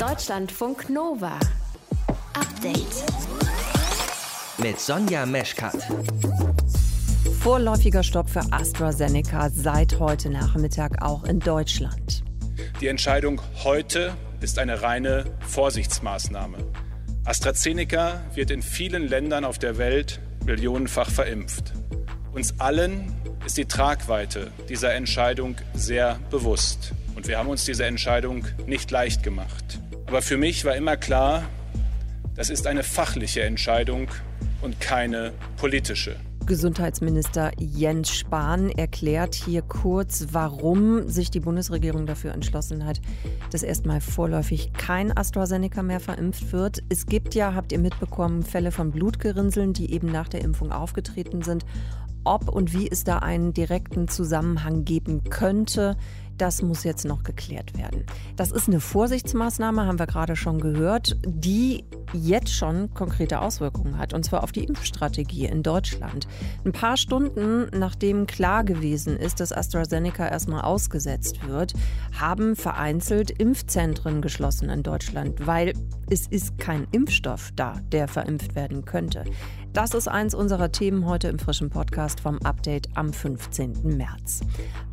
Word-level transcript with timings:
Deutschlandfunk 0.00 0.88
Nova. 0.88 1.38
Update. 2.32 3.04
Mit 4.56 4.80
Sonja 4.80 5.26
Meschkat. 5.26 5.76
Vorläufiger 7.42 8.02
Stopp 8.02 8.30
für 8.30 8.50
AstraZeneca 8.50 9.50
seit 9.50 9.98
heute 9.98 10.30
Nachmittag 10.30 11.02
auch 11.02 11.24
in 11.24 11.38
Deutschland. 11.38 12.24
Die 12.80 12.86
Entscheidung 12.86 13.42
heute 13.62 14.14
ist 14.40 14.58
eine 14.58 14.80
reine 14.80 15.26
Vorsichtsmaßnahme. 15.46 16.56
AstraZeneca 17.26 18.22
wird 18.32 18.50
in 18.50 18.62
vielen 18.62 19.06
Ländern 19.06 19.44
auf 19.44 19.58
der 19.58 19.76
Welt 19.76 20.22
millionenfach 20.46 21.10
verimpft. 21.10 21.74
Uns 22.32 22.58
allen 22.58 23.12
ist 23.44 23.58
die 23.58 23.66
Tragweite 23.66 24.50
dieser 24.66 24.94
Entscheidung 24.94 25.56
sehr 25.74 26.18
bewusst. 26.30 26.92
Und 27.16 27.28
wir 27.28 27.36
haben 27.36 27.50
uns 27.50 27.66
diese 27.66 27.84
Entscheidung 27.84 28.46
nicht 28.66 28.90
leicht 28.90 29.22
gemacht. 29.22 29.78
Aber 30.10 30.22
für 30.22 30.36
mich 30.36 30.64
war 30.64 30.74
immer 30.74 30.96
klar, 30.96 31.44
das 32.34 32.50
ist 32.50 32.66
eine 32.66 32.82
fachliche 32.82 33.42
Entscheidung 33.42 34.08
und 34.60 34.80
keine 34.80 35.32
politische. 35.56 36.16
Gesundheitsminister 36.46 37.52
Jens 37.60 38.10
Spahn 38.10 38.70
erklärt 38.70 39.36
hier 39.36 39.62
kurz, 39.62 40.26
warum 40.32 41.08
sich 41.08 41.30
die 41.30 41.38
Bundesregierung 41.38 42.06
dafür 42.06 42.32
entschlossen 42.32 42.84
hat, 42.84 43.00
dass 43.52 43.62
erstmal 43.62 44.00
vorläufig 44.00 44.72
kein 44.72 45.16
AstraZeneca 45.16 45.84
mehr 45.84 46.00
verimpft 46.00 46.50
wird. 46.50 46.82
Es 46.88 47.06
gibt 47.06 47.36
ja, 47.36 47.54
habt 47.54 47.70
ihr 47.70 47.78
mitbekommen, 47.78 48.42
Fälle 48.42 48.72
von 48.72 48.90
Blutgerinnseln, 48.90 49.74
die 49.74 49.92
eben 49.92 50.08
nach 50.08 50.26
der 50.26 50.40
Impfung 50.40 50.72
aufgetreten 50.72 51.42
sind. 51.42 51.64
Ob 52.24 52.48
und 52.48 52.74
wie 52.74 52.90
es 52.90 53.04
da 53.04 53.20
einen 53.20 53.54
direkten 53.54 54.08
Zusammenhang 54.08 54.84
geben 54.84 55.22
könnte, 55.30 55.96
das 56.40 56.62
muss 56.62 56.84
jetzt 56.84 57.04
noch 57.04 57.22
geklärt 57.22 57.76
werden. 57.76 58.04
Das 58.36 58.50
ist 58.50 58.68
eine 58.68 58.80
Vorsichtsmaßnahme, 58.80 59.84
haben 59.86 59.98
wir 59.98 60.06
gerade 60.06 60.36
schon 60.36 60.60
gehört, 60.60 61.16
die 61.26 61.84
jetzt 62.12 62.52
schon 62.52 62.92
konkrete 62.94 63.40
Auswirkungen 63.40 63.98
hat, 63.98 64.14
und 64.14 64.24
zwar 64.24 64.42
auf 64.42 64.52
die 64.52 64.64
Impfstrategie 64.64 65.46
in 65.46 65.62
Deutschland. 65.62 66.26
Ein 66.64 66.72
paar 66.72 66.96
Stunden 66.96 67.66
nachdem 67.78 68.26
klar 68.26 68.64
gewesen 68.64 69.16
ist, 69.16 69.40
dass 69.40 69.52
AstraZeneca 69.52 70.26
erstmal 70.26 70.62
ausgesetzt 70.62 71.46
wird, 71.46 71.74
haben 72.18 72.56
vereinzelt 72.56 73.30
Impfzentren 73.30 74.22
geschlossen 74.22 74.70
in 74.70 74.82
Deutschland, 74.82 75.46
weil 75.46 75.74
es 76.08 76.26
ist 76.26 76.58
kein 76.58 76.86
Impfstoff 76.90 77.50
da, 77.54 77.74
der 77.92 78.08
verimpft 78.08 78.54
werden 78.54 78.84
könnte. 78.84 79.24
Das 79.72 79.94
ist 79.94 80.08
eins 80.08 80.34
unserer 80.34 80.72
Themen 80.72 81.06
heute 81.06 81.28
im 81.28 81.38
frischen 81.38 81.70
Podcast 81.70 82.18
vom 82.18 82.38
Update 82.42 82.88
am 82.96 83.12
15. 83.12 83.96
März. 83.96 84.40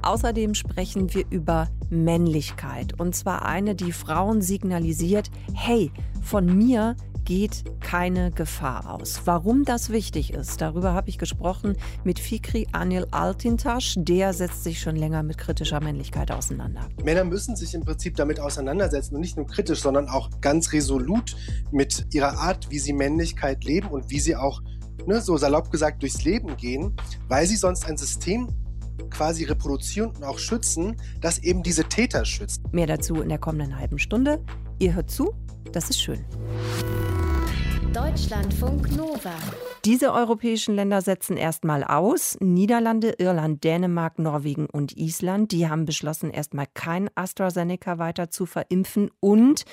Außerdem 0.04 0.54
sprechen 0.54 1.12
wir 1.16 1.26
über 1.32 1.68
Männlichkeit 1.90 3.00
und 3.00 3.16
zwar 3.16 3.44
eine, 3.44 3.74
die 3.74 3.92
Frauen 3.92 4.44
signalisiert, 4.44 5.32
hey, 5.54 5.92
von 6.22 6.46
mir 6.46 6.96
geht 7.28 7.66
keine 7.82 8.32
Gefahr 8.32 8.90
aus. 8.90 9.24
Warum 9.26 9.66
das 9.66 9.90
wichtig 9.90 10.34
ist, 10.34 10.62
darüber 10.62 10.94
habe 10.94 11.10
ich 11.10 11.18
gesprochen 11.18 11.76
mit 12.06 12.20
Fikri 12.20 12.68
Anil 12.72 13.06
Altintasch. 13.12 13.96
Der 13.98 14.32
setzt 14.32 14.64
sich 14.64 14.80
schon 14.80 14.96
länger 14.96 15.24
mit 15.24 15.38
kritischer 15.38 15.82
Männlichkeit 15.82 16.32
auseinander. 16.32 16.88
Männer 17.04 17.26
müssen 17.26 17.58
sich 17.58 17.74
im 17.74 17.82
Prinzip 17.82 18.16
damit 18.16 18.40
auseinandersetzen 18.40 19.16
und 19.16 19.22
nicht 19.22 19.36
nur 19.36 19.46
kritisch, 19.46 19.82
sondern 19.82 20.08
auch 20.08 20.30
ganz 20.40 20.72
resolut 20.72 21.36
mit 21.70 22.08
ihrer 22.14 22.40
Art, 22.40 22.72
wie 22.72 22.80
sie 22.80 22.94
Männlichkeit 22.94 23.66
leben 23.66 23.90
und 23.90 24.10
wie 24.10 24.22
sie 24.22 24.38
auch, 24.38 24.62
ne, 25.06 25.20
so 25.20 25.36
salopp 25.36 25.70
gesagt, 25.70 26.04
durchs 26.04 26.24
Leben 26.24 26.56
gehen, 26.56 26.96
weil 27.28 27.46
sie 27.46 27.58
sonst 27.58 27.86
ein 27.88 27.98
System 27.98 28.48
quasi 29.10 29.44
reproduzieren 29.44 30.12
und 30.12 30.24
auch 30.24 30.40
schützen, 30.40 30.96
das 31.20 31.40
eben 31.40 31.62
diese 31.62 31.84
Täter 31.84 32.24
schützt. 32.24 32.62
Mehr 32.72 32.88
dazu 32.88 33.16
in 33.16 33.28
der 33.28 33.38
kommenden 33.38 33.78
halben 33.78 34.00
Stunde. 34.00 34.42
Ihr 34.80 34.96
hört 34.96 35.12
zu, 35.12 35.34
das 35.74 35.90
ist 35.90 36.02
schön. 36.02 36.24
Deutschlandfunk 37.98 38.96
Nova. 38.96 39.77
Diese 39.88 40.12
europäischen 40.12 40.76
Länder 40.76 41.02
setzen 41.02 41.38
erstmal 41.38 41.82
aus. 41.82 42.38
Niederlande, 42.42 43.16
Irland, 43.20 43.64
Dänemark, 43.64 44.20
Norwegen 44.20 44.66
und 44.66 44.98
Island, 44.98 45.54
die 45.54 45.70
haben 45.70 45.86
beschlossen, 45.86 46.30
erstmal 46.30 46.66
kein 46.74 47.10
AstraZeneca 47.16 47.98
weiter 47.98 48.30
zu 48.30 48.46
verimpfen. 48.46 49.10
Und 49.22 49.64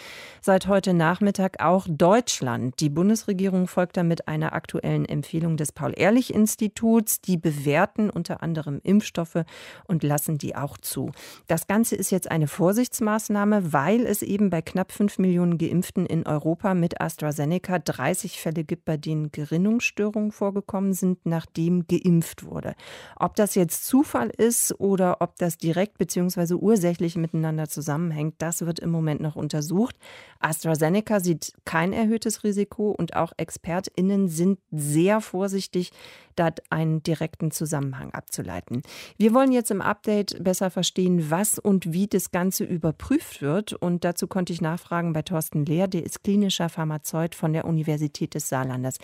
seit 0.41 0.69
heute 0.69 0.95
Nachmittag 0.95 1.61
auch 1.61 1.89
Deutschland. 1.91 2.79
Die 2.79 2.91
Bundesregierung 2.91 3.67
folgt 3.67 3.97
damit 3.97 4.29
einer 4.29 4.53
aktuellen 4.53 5.05
Empfehlung 5.05 5.57
des 5.57 5.73
Paul-Ehrlich-Instituts. 5.73 7.21
Die 7.21 7.37
bewerten 7.37 8.09
unter 8.09 8.41
anderem 8.41 8.81
Impfstoffe 8.85 9.43
und 9.89 10.05
lassen 10.05 10.39
die 10.39 10.55
auch 10.55 10.79
zu. 10.79 11.11
Das 11.49 11.67
Ganze 11.67 11.97
ist 11.97 12.13
jetzt 12.13 12.31
eine 12.31 12.47
Vorsichtsmaßnahme, 12.47 13.73
weil 13.73 14.07
es 14.07 14.23
eben 14.23 14.49
bei 14.49 14.63
knapp 14.63 14.93
fünf 14.93 15.19
Millionen 15.19 15.59
Geimpften 15.59 16.07
in 16.07 16.25
Europa 16.25 16.75
mit 16.75 17.01
AstraZeneca 17.01 17.81
30 17.81 18.41
Fälle 18.41 18.63
gibt, 18.63 18.85
bei 18.85 18.97
denen 18.97 19.33
Gerinnungsstörungen 19.33 20.04
Essstörungen 20.05 20.33
vorgekommen 20.33 20.93
sind, 20.93 21.25
nachdem 21.25 21.87
geimpft 21.87 22.45
wurde. 22.45 22.75
Ob 23.17 23.37
das 23.37 23.55
jetzt 23.55 23.87
Zufall 23.87 24.29
ist 24.29 24.79
oder 24.79 25.21
ob 25.21 25.37
das 25.37 25.57
direkt 25.57 25.99
bzw. 25.99 26.55
ursächlich 26.55 27.17
miteinander 27.17 27.69
zusammenhängt, 27.69 28.35
das 28.39 28.67
wird 28.67 28.81
im 28.81 28.91
Moment 28.91 29.21
noch 29.21 29.37
untersucht. 29.37 29.97
AstraZeneca 30.41 31.21
sieht 31.21 31.55
kein 31.65 31.93
erhöhtes 31.93 32.45
Risiko 32.45 32.91
und 32.91 33.17
auch 33.17 33.33
ExpertInnen 33.37 34.29
sind 34.29 34.59
sehr 34.71 35.21
vorsichtig, 35.21 35.91
da 36.37 36.51
einen 36.71 37.03
direkten 37.03 37.51
Zusammenhang 37.51 38.13
abzuleiten. 38.13 38.83
Wir 39.19 39.35
wollen 39.35 39.53
jetzt 39.53 39.71
im 39.71 39.81
Update 39.81 40.43
besser 40.43 40.71
verstehen, 40.71 41.31
was 41.31 41.59
und 41.59 41.93
wie 41.93 42.07
das 42.07 42.31
Ganze 42.31 42.65
überprüft 42.65 43.43
wird. 43.43 43.73
Und 43.73 44.05
dazu 44.05 44.27
konnte 44.27 44.53
ich 44.53 44.61
nachfragen 44.61 45.13
bei 45.13 45.23
Thorsten 45.23 45.65
Lehr, 45.65 45.89
der 45.89 46.05
ist 46.05 46.25
klinischer 46.25 46.69
Pharmazeut 46.69 47.35
von 47.35 47.53
der 47.53 47.65
Universität 47.65 48.35
des 48.35 48.49
Saarlandes. 48.49 48.99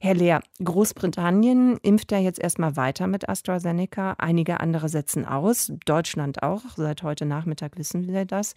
Herr 0.00 0.14
Lehr, 0.14 0.40
Großbritannien 0.62 1.78
impft 1.82 2.12
ja 2.12 2.18
jetzt 2.18 2.40
erstmal 2.40 2.76
weiter 2.76 3.06
mit 3.06 3.28
AstraZeneca. 3.28 4.14
Einige 4.18 4.60
andere 4.60 4.88
setzen 4.88 5.24
aus. 5.24 5.72
Deutschland 5.84 6.42
auch. 6.42 6.62
Seit 6.76 7.02
heute 7.02 7.26
Nachmittag 7.26 7.78
wissen 7.78 8.06
wir 8.06 8.24
das. 8.24 8.54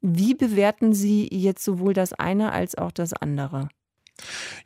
Wie 0.00 0.34
bewerten 0.34 0.92
Sie 0.92 1.28
jetzt 1.32 1.64
sowohl 1.64 1.94
das 1.94 2.12
eine 2.12 2.52
als 2.52 2.76
auch 2.76 2.92
das 2.92 3.14
andere? 3.14 3.68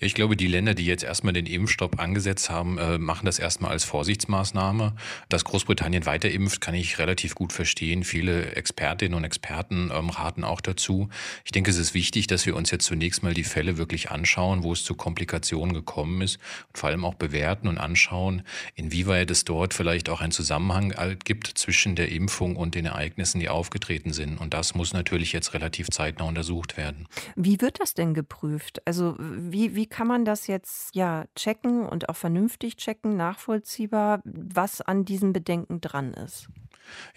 Ja, 0.00 0.06
ich 0.06 0.14
glaube, 0.14 0.36
die 0.36 0.47
Länder, 0.47 0.75
die 0.75 0.84
jetzt 0.84 1.04
erstmal 1.04 1.32
den 1.32 1.47
Impfstopp 1.47 1.98
angesetzt 1.98 2.50
haben, 2.50 2.78
äh, 2.78 2.98
machen 2.98 3.26
das 3.26 3.38
erstmal 3.38 3.70
als 3.70 3.84
Vorsichtsmaßnahme. 3.84 4.94
Dass 5.28 5.44
Großbritannien 5.44 6.06
weiter 6.06 6.31
impft, 6.31 6.60
kann 6.60 6.75
ich 6.75 6.98
relativ 6.98 7.34
gut 7.34 7.53
verstehen. 7.53 8.04
Viele 8.04 8.53
Expertinnen 8.56 9.16
und 9.16 9.25
Experten 9.25 9.91
ähm, 9.92 10.10
raten 10.10 10.44
auch 10.44 10.60
dazu. 10.60 11.08
Ich 11.44 11.53
denke, 11.53 11.70
es 11.70 11.78
ist 11.78 11.94
wichtig, 11.94 12.26
dass 12.26 12.47
wir 12.47 12.56
uns 12.56 12.70
jetzt 12.70 12.84
zunächst 12.84 13.22
mal 13.22 13.34
die 13.34 13.44
Fälle 13.44 13.78
wirklich 13.78 14.10
anschauen, 14.10 14.62
wo 14.62 14.72
es 14.72 14.84
zu 14.84 14.94
Komplikationen 14.94 15.75
gekommen 15.75 16.20
ist 16.20 16.38
und 16.69 16.78
vor 16.78 16.91
allem 16.91 17.04
auch 17.04 17.14
bewerten 17.14 17.69
und 17.69 17.78
anschauen, 17.78 18.42
inwieweit 18.75 19.31
es 19.31 19.44
dort 19.44 19.75
vielleicht 19.75 20.08
auch 20.10 20.20
einen 20.20 20.32
Zusammenhang 20.32 20.94
gibt 21.25 21.47
zwischen 21.47 21.97
der 21.97 22.10
Impfung 22.10 22.56
und 22.56 22.75
den 22.75 22.87
Ereignissen, 22.87 23.41
die 23.41 23.48
aufgetreten 23.48 24.12
sind. 24.12 24.38
Und 24.38 24.54
das 24.54 24.75
muss 24.75 24.92
natürlich 24.92 25.32
jetzt 25.32 25.54
relativ 25.54 25.88
zeitnah 25.88 26.25
untersucht 26.25 26.76
werden. 26.76 27.08
Wie 27.34 27.60
wird 27.60 27.81
das 27.81 27.94
denn 27.94 28.14
geprüft? 28.14 28.82
Also 28.84 29.16
wie, 29.38 29.75
wie 29.75 29.87
kann 29.87 30.06
man 30.06 30.25
das 30.25 30.47
jetzt 30.47 30.94
ja 30.94 31.26
checken 31.34 31.87
und 31.87 32.09
auch 32.09 32.16
vernünftig 32.16 32.76
checken, 32.76 33.16
nachvollziehbar, 33.16 34.21
was 34.25 34.81
an 34.81 35.04
diesen 35.04 35.32
Bedenken 35.32 35.81
dran 35.81 36.12
ist? 36.12 36.49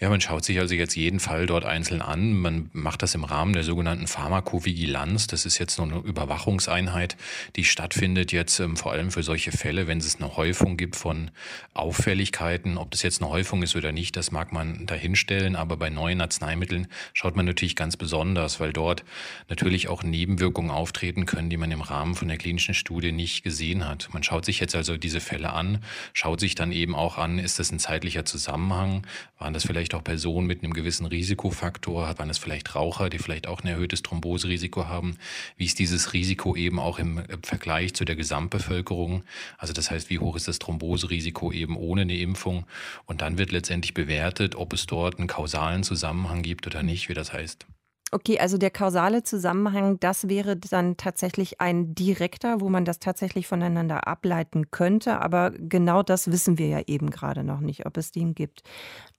Ja, 0.00 0.08
man 0.08 0.20
schaut 0.20 0.44
sich 0.44 0.58
also 0.58 0.74
jetzt 0.74 0.96
jeden 0.96 1.20
Fall 1.20 1.46
dort 1.46 1.64
einzeln 1.64 2.02
an. 2.02 2.34
Man 2.34 2.70
macht 2.72 3.02
das 3.02 3.14
im 3.14 3.24
Rahmen 3.24 3.52
der 3.52 3.62
sogenannten 3.62 4.06
Pharmakovigilanz. 4.06 5.26
Das 5.26 5.46
ist 5.46 5.58
jetzt 5.58 5.78
nur 5.78 5.86
eine 5.86 5.98
Überwachungseinheit, 5.98 7.16
die 7.56 7.64
stattfindet 7.64 8.32
jetzt 8.32 8.58
ähm, 8.60 8.76
vor 8.76 8.92
allem 8.92 9.10
für 9.10 9.22
solche 9.22 9.52
Fälle, 9.52 9.86
wenn 9.86 9.98
es 9.98 10.16
eine 10.16 10.36
Häufung 10.36 10.76
gibt 10.76 10.96
von 10.96 11.30
Auffälligkeiten. 11.74 12.78
Ob 12.78 12.90
das 12.90 13.02
jetzt 13.02 13.22
eine 13.22 13.30
Häufung 13.30 13.62
ist 13.62 13.76
oder 13.76 13.92
nicht, 13.92 14.16
das 14.16 14.30
mag 14.30 14.52
man 14.52 14.86
dahinstellen. 14.86 15.56
Aber 15.56 15.76
bei 15.76 15.90
neuen 15.90 16.20
Arzneimitteln 16.20 16.88
schaut 17.12 17.36
man 17.36 17.46
natürlich 17.46 17.76
ganz 17.76 17.96
besonders, 17.96 18.60
weil 18.60 18.72
dort 18.72 19.04
natürlich 19.48 19.88
auch 19.88 20.02
Nebenwirkungen 20.02 20.70
auftreten 20.70 21.26
können, 21.26 21.50
die 21.50 21.56
man 21.56 21.70
im 21.70 21.80
Rahmen 21.80 22.11
von 22.14 22.28
der 22.28 22.36
klinischen 22.36 22.74
Studie 22.74 23.12
nicht 23.12 23.42
gesehen 23.42 23.86
hat. 23.86 24.08
Man 24.12 24.22
schaut 24.22 24.44
sich 24.44 24.60
jetzt 24.60 24.74
also 24.74 24.96
diese 24.96 25.20
Fälle 25.20 25.52
an, 25.52 25.78
schaut 26.12 26.40
sich 26.40 26.54
dann 26.54 26.72
eben 26.72 26.94
auch 26.94 27.18
an, 27.18 27.38
ist 27.38 27.58
das 27.58 27.72
ein 27.72 27.78
zeitlicher 27.78 28.24
Zusammenhang? 28.24 29.06
Waren 29.38 29.54
das 29.54 29.64
vielleicht 29.64 29.94
auch 29.94 30.04
Personen 30.04 30.46
mit 30.46 30.62
einem 30.62 30.72
gewissen 30.72 31.06
Risikofaktor? 31.06 32.14
Man 32.18 32.28
das 32.28 32.38
vielleicht 32.38 32.74
Raucher, 32.74 33.10
die 33.10 33.18
vielleicht 33.18 33.46
auch 33.46 33.62
ein 33.62 33.68
erhöhtes 33.68 34.02
Thromboserisiko 34.02 34.86
haben? 34.86 35.16
Wie 35.56 35.64
ist 35.64 35.78
dieses 35.78 36.12
Risiko 36.12 36.56
eben 36.56 36.78
auch 36.78 36.98
im 36.98 37.22
Vergleich 37.42 37.94
zu 37.94 38.04
der 38.04 38.16
Gesamtbevölkerung? 38.16 39.24
Also 39.58 39.72
das 39.72 39.90
heißt, 39.90 40.10
wie 40.10 40.18
hoch 40.18 40.36
ist 40.36 40.48
das 40.48 40.58
Thromboserisiko 40.58 41.52
eben 41.52 41.76
ohne 41.76 42.02
eine 42.02 42.16
Impfung? 42.16 42.66
Und 43.06 43.20
dann 43.20 43.38
wird 43.38 43.52
letztendlich 43.52 43.94
bewertet, 43.94 44.54
ob 44.54 44.72
es 44.72 44.86
dort 44.86 45.18
einen 45.18 45.28
kausalen 45.28 45.82
Zusammenhang 45.82 46.42
gibt 46.42 46.66
oder 46.66 46.82
nicht, 46.82 47.08
wie 47.08 47.14
das 47.14 47.32
heißt. 47.32 47.66
Okay, 48.14 48.38
also 48.38 48.58
der 48.58 48.70
kausale 48.70 49.22
Zusammenhang, 49.22 49.98
das 49.98 50.28
wäre 50.28 50.54
dann 50.58 50.98
tatsächlich 50.98 51.62
ein 51.62 51.94
direkter, 51.94 52.60
wo 52.60 52.68
man 52.68 52.84
das 52.84 52.98
tatsächlich 52.98 53.46
voneinander 53.46 54.06
ableiten 54.06 54.70
könnte. 54.70 55.18
Aber 55.22 55.50
genau 55.52 56.02
das 56.02 56.30
wissen 56.30 56.58
wir 56.58 56.68
ja 56.68 56.80
eben 56.86 57.08
gerade 57.08 57.42
noch 57.42 57.60
nicht, 57.60 57.86
ob 57.86 57.96
es 57.96 58.12
den 58.12 58.34
gibt. 58.34 58.64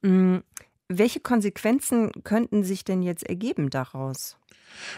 Hm, 0.04 0.44
welche 0.90 1.22
Konsequenzen 1.22 2.12
könnten 2.24 2.64
sich 2.64 2.84
denn 2.84 3.02
jetzt 3.02 3.24
ergeben 3.28 3.72
daraus? 3.72 4.38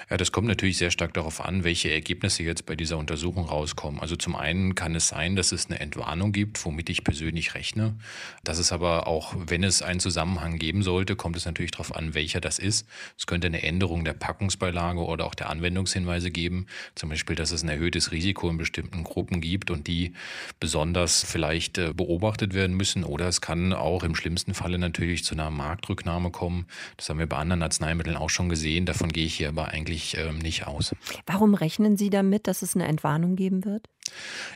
Ja, 0.09 0.17
das 0.17 0.31
kommt 0.31 0.47
natürlich 0.47 0.77
sehr 0.77 0.91
stark 0.91 1.13
darauf 1.13 1.43
an, 1.43 1.63
welche 1.63 1.91
Ergebnisse 1.91 2.43
jetzt 2.43 2.65
bei 2.65 2.75
dieser 2.75 2.97
Untersuchung 2.97 3.45
rauskommen. 3.45 3.99
Also 3.99 4.15
zum 4.15 4.35
einen 4.35 4.75
kann 4.75 4.95
es 4.95 5.07
sein, 5.07 5.35
dass 5.35 5.51
es 5.51 5.67
eine 5.67 5.79
Entwarnung 5.79 6.31
gibt, 6.31 6.63
womit 6.65 6.89
ich 6.89 7.03
persönlich 7.03 7.55
rechne. 7.55 7.95
Das 8.43 8.59
ist 8.59 8.71
aber 8.71 9.07
auch, 9.07 9.35
wenn 9.35 9.63
es 9.63 9.81
einen 9.81 9.99
Zusammenhang 9.99 10.57
geben 10.57 10.83
sollte, 10.83 11.15
kommt 11.15 11.35
es 11.35 11.45
natürlich 11.45 11.71
darauf 11.71 11.95
an, 11.95 12.13
welcher 12.13 12.41
das 12.41 12.59
ist. 12.59 12.87
Es 13.17 13.27
könnte 13.27 13.47
eine 13.47 13.63
Änderung 13.63 14.05
der 14.05 14.13
Packungsbeilage 14.13 14.99
oder 14.99 15.25
auch 15.25 15.35
der 15.35 15.49
Anwendungshinweise 15.49 16.31
geben. 16.31 16.67
Zum 16.95 17.09
Beispiel, 17.09 17.35
dass 17.35 17.51
es 17.51 17.63
ein 17.63 17.69
erhöhtes 17.69 18.11
Risiko 18.11 18.49
in 18.49 18.57
bestimmten 18.57 19.03
Gruppen 19.03 19.41
gibt 19.41 19.71
und 19.71 19.87
die 19.87 20.13
besonders 20.59 21.23
vielleicht 21.23 21.77
äh, 21.77 21.93
beobachtet 21.93 22.53
werden 22.53 22.75
müssen. 22.75 23.03
Oder 23.03 23.27
es 23.27 23.41
kann 23.41 23.73
auch 23.73 24.03
im 24.03 24.15
schlimmsten 24.15 24.53
Falle 24.53 24.77
natürlich 24.77 25.23
zu 25.23 25.35
einer 25.35 25.49
Marktrücknahme 25.49 26.31
kommen. 26.31 26.65
Das 26.97 27.09
haben 27.09 27.19
wir 27.19 27.27
bei 27.27 27.37
anderen 27.37 27.63
Arzneimitteln 27.63 28.17
auch 28.17 28.29
schon 28.29 28.49
gesehen. 28.49 28.85
Davon 28.85 29.11
gehe 29.11 29.25
ich 29.25 29.35
hier 29.35 29.49
aber 29.49 29.64
eigentlich 29.69 30.17
ähm, 30.17 30.39
nicht 30.39 30.67
aus. 30.67 30.95
Warum 31.25 31.53
rechnen 31.53 31.97
Sie 31.97 32.09
damit, 32.09 32.47
dass 32.47 32.61
es 32.61 32.75
eine 32.75 32.85
Entwarnung 32.85 33.35
geben 33.35 33.65
wird? 33.65 33.87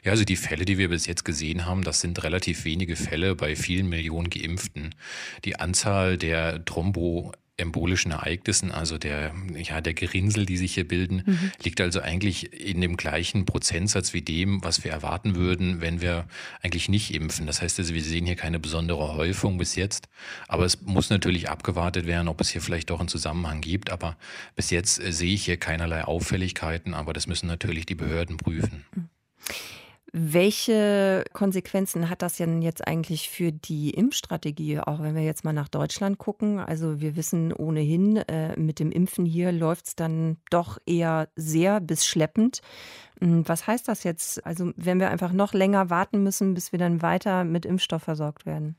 Ja, 0.04 0.12
also 0.12 0.24
die 0.24 0.36
Fälle, 0.36 0.66
die 0.66 0.78
wir 0.78 0.90
bis 0.90 1.06
jetzt 1.06 1.26
gesehen 1.26 1.66
haben, 1.66 1.84
das 1.84 2.02
sind 2.02 2.24
relativ 2.24 2.66
wenige 2.66 2.96
Fälle 2.96 3.36
bei 3.36 3.56
vielen 3.56 3.90
Millionen 3.90 4.30
Geimpften. 4.30 4.96
Die 5.46 5.60
Anzahl 5.60 6.18
der 6.18 6.64
Thrombo 6.66 7.32
embolischen 7.60 8.12
Ereignissen, 8.12 8.72
also 8.72 8.98
der, 8.98 9.34
ja, 9.56 9.82
der 9.82 9.94
Gerinnsel, 9.94 10.46
die 10.46 10.58
sich 10.58 10.74
hier 10.74 10.88
bilden, 10.88 11.24
mhm. 11.26 11.52
liegt 11.64 11.82
also 11.82 12.02
eigentlich 12.02 12.54
in 12.54 12.82
dem 12.82 12.98
gleichen 12.98 13.46
Prozentsatz 13.46 14.14
wie 14.14 14.22
dem, 14.22 14.64
was 14.64 14.84
wir 14.84 14.92
erwarten 14.92 15.36
würden, 15.36 15.82
wenn 15.82 16.02
wir 16.02 16.26
eigentlich 16.62 16.90
nicht 16.90 17.14
impfen. 17.14 17.46
Das 17.48 17.62
heißt 17.62 17.80
also, 17.80 17.94
wir 17.94 18.04
sehen 18.04 18.26
hier 18.26 18.36
keine 18.36 18.60
besondere 18.60 19.14
Häufung 19.14 19.58
bis 19.58 19.76
jetzt. 19.76 20.10
Aber 20.48 20.66
es 20.66 20.82
muss 20.82 21.10
natürlich 21.10 21.50
abgewartet 21.50 22.06
werden, 22.06 22.28
ob 22.28 22.42
es 22.42 22.50
hier 22.50 22.62
vielleicht 22.62 22.90
doch 22.90 23.00
einen 23.00 23.10
Zusammenhang 23.10 23.62
gibt. 23.62 23.90
Aber 23.90 24.18
bis 24.56 24.70
jetzt 24.70 25.00
äh, 25.00 25.12
sehe 25.12 25.34
ich 25.34 25.46
hier 25.46 25.58
keinerlei 25.58 26.04
Auffälligkeiten, 26.04 26.94
aber 26.94 27.14
das 27.14 27.28
müssen 27.28 27.48
natürlich 27.48 27.86
die 27.86 27.96
Behörden 27.96 28.38
prüfen. 28.38 28.86
Mhm. 28.96 29.10
Welche 30.12 31.24
Konsequenzen 31.34 32.10
hat 32.10 32.24
das 32.24 32.38
denn 32.38 32.64
jetzt 32.64 32.88
eigentlich 32.88 33.30
für 33.30 33.52
die 33.52 33.92
Impfstrategie, 33.92 34.80
auch 34.80 35.02
wenn 35.02 35.14
wir 35.14 35.24
jetzt 35.24 35.44
mal 35.44 35.54
nach 35.54 35.68
Deutschland 35.68 36.18
gucken? 36.18 36.60
Also 36.60 37.00
wir 37.00 37.16
wissen 37.16 37.54
ohnehin, 37.54 38.18
äh, 38.18 38.60
mit 38.60 38.80
dem 38.80 38.92
Impfen 38.92 39.26
hier 39.26 39.52
läuft 39.52 39.88
es 39.88 39.96
dann 39.96 40.38
doch 40.50 40.80
eher 40.88 41.30
sehr 41.36 41.80
bis 41.80 42.08
schleppend. 42.08 42.62
Hm, 43.20 43.48
was 43.48 43.68
heißt 43.68 43.88
das 43.88 44.04
jetzt? 44.04 44.46
Also 44.46 44.72
wenn 44.76 45.00
wir 45.00 45.12
einfach 45.12 45.32
noch 45.32 45.54
länger 45.54 45.92
warten 45.92 46.24
müssen, 46.24 46.56
bis 46.56 46.72
wir 46.72 46.80
dann 46.80 47.04
weiter 47.04 47.44
mit 47.44 47.66
Impfstoff 47.66 48.04
versorgt 48.04 48.48
werden? 48.48 48.76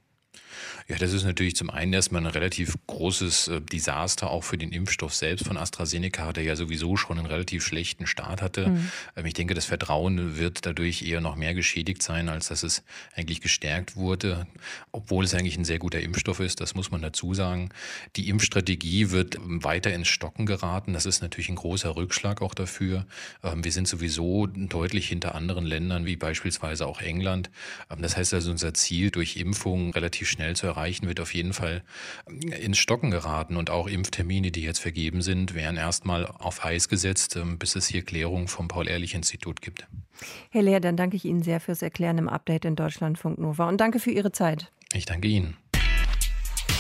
Ja, 0.89 0.97
das 0.97 1.13
ist 1.13 1.25
natürlich 1.25 1.57
zum 1.57 1.71
einen 1.71 1.93
erstmal 1.93 2.23
ein 2.23 2.27
relativ 2.27 2.77
großes 2.87 3.49
äh, 3.49 3.61
Desaster 3.61 4.31
auch 4.31 4.45
für 4.45 4.59
den 4.59 4.73
Impfstoff 4.73 5.15
selbst 5.15 5.47
von 5.47 5.57
AstraZeneca, 5.57 6.33
der 6.33 6.45
ja 6.45 6.57
sowieso 6.57 6.97
schon 6.97 7.19
einen 7.19 7.27
relativ 7.27 7.65
schlechten 7.65 8.07
Start 8.07 8.43
hatte. 8.43 8.69
Mhm. 8.69 8.91
Ähm, 9.17 9.27
ich 9.27 9.35
denke, 9.35 9.55
das 9.55 9.65
Vertrauen 9.65 10.39
wird 10.39 10.67
dadurch 10.67 11.03
eher 11.03 11.21
noch 11.21 11.37
mehr 11.37 11.55
geschädigt 11.55 12.03
sein, 12.03 12.29
als 12.29 12.49
dass 12.49 12.63
es 12.63 12.83
eigentlich 13.15 13.41
gestärkt 13.41 13.97
wurde, 13.97 14.47
obwohl 14.93 15.25
es 15.25 15.35
eigentlich 15.35 15.57
ein 15.57 15.65
sehr 15.65 15.79
guter 15.79 16.01
Impfstoff 16.01 16.41
ist, 16.41 16.61
das 16.61 16.75
muss 16.75 16.91
man 16.91 17.03
dazu 17.03 17.35
sagen. 17.35 17.71
Die 18.17 18.29
Impfstrategie 18.29 19.11
wird 19.11 19.39
weiter 19.41 19.93
ins 19.93 20.09
Stocken 20.09 20.47
geraten. 20.47 20.93
Das 20.93 21.07
ist 21.07 21.23
natürlich 21.23 21.49
ein 21.49 21.57
großer 21.57 21.95
Rückschlag 21.97 22.43
auch 22.43 22.55
dafür. 22.55 23.07
Ähm, 23.43 23.65
wir 23.65 23.73
sind 23.73 23.89
sowieso 23.89 24.47
deutlich 24.47 25.09
hinter 25.09 25.35
anderen 25.35 25.65
Ländern, 25.67 26.07
wie 26.07 26.17
beispielsweise 26.17 26.87
auch 26.87 27.01
England. 27.01 27.51
Ähm, 27.91 28.03
das 28.03 28.17
heißt 28.17 28.35
also, 28.35 28.51
unser 28.51 28.75
Ziel 28.75 29.11
durch 29.11 29.37
Impfungen 29.37 29.93
relativ 29.93 30.29
schnell 30.29 30.40
zu 30.55 30.67
erreichen, 30.67 31.07
wird 31.07 31.21
auf 31.21 31.35
jeden 31.35 31.53
Fall 31.53 31.83
ins 32.27 32.79
Stocken 32.79 33.11
geraten. 33.11 33.57
Und 33.57 33.71
auch 33.71 33.87
Impftermine, 33.87 34.51
die 34.51 34.63
jetzt 34.63 34.81
vergeben 34.81 35.23
sind, 35.23 35.55
werden 35.55 35.77
erstmal 35.77 36.27
auf 36.27 36.65
Eis 36.65 36.89
gesetzt, 36.89 37.37
ähm, 37.37 37.59
bis 37.59 37.77
es 37.77 37.87
hier 37.87 38.03
Klärung 38.03 38.49
vom 38.49 38.69
Paul-Ehrlich-Institut 38.69 39.61
gibt. 39.61 39.87
Herr 40.51 40.63
Lehr, 40.63 40.81
dann 40.81 40.97
danke 40.97 41.17
ich 41.17 41.25
Ihnen 41.25 41.43
sehr 41.43 41.61
fürs 41.61 41.83
Erklären 41.83 42.19
im 42.19 42.29
Update 42.29 42.65
in 42.65 42.77
Deutschlandfunk 42.77 43.39
Nova 43.39 43.69
und 43.69 43.81
danke 43.81 43.99
für 43.99 44.11
Ihre 44.11 44.33
Zeit. 44.33 44.71
Ich 44.93 45.05
danke 45.07 45.29
Ihnen. 45.29 45.57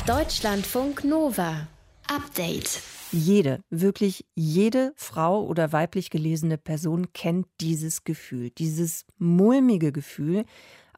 Deutschlandfunk 0.06 1.04
Nova. 1.04 1.68
Update. 2.08 2.82
Jede, 3.12 3.62
wirklich 3.70 4.24
jede 4.34 4.92
Frau 4.96 5.44
oder 5.44 5.72
weiblich 5.72 6.10
gelesene 6.10 6.58
Person 6.58 7.12
kennt 7.12 7.46
dieses 7.60 8.04
Gefühl, 8.04 8.50
dieses 8.50 9.04
mulmige 9.18 9.90
Gefühl, 9.90 10.44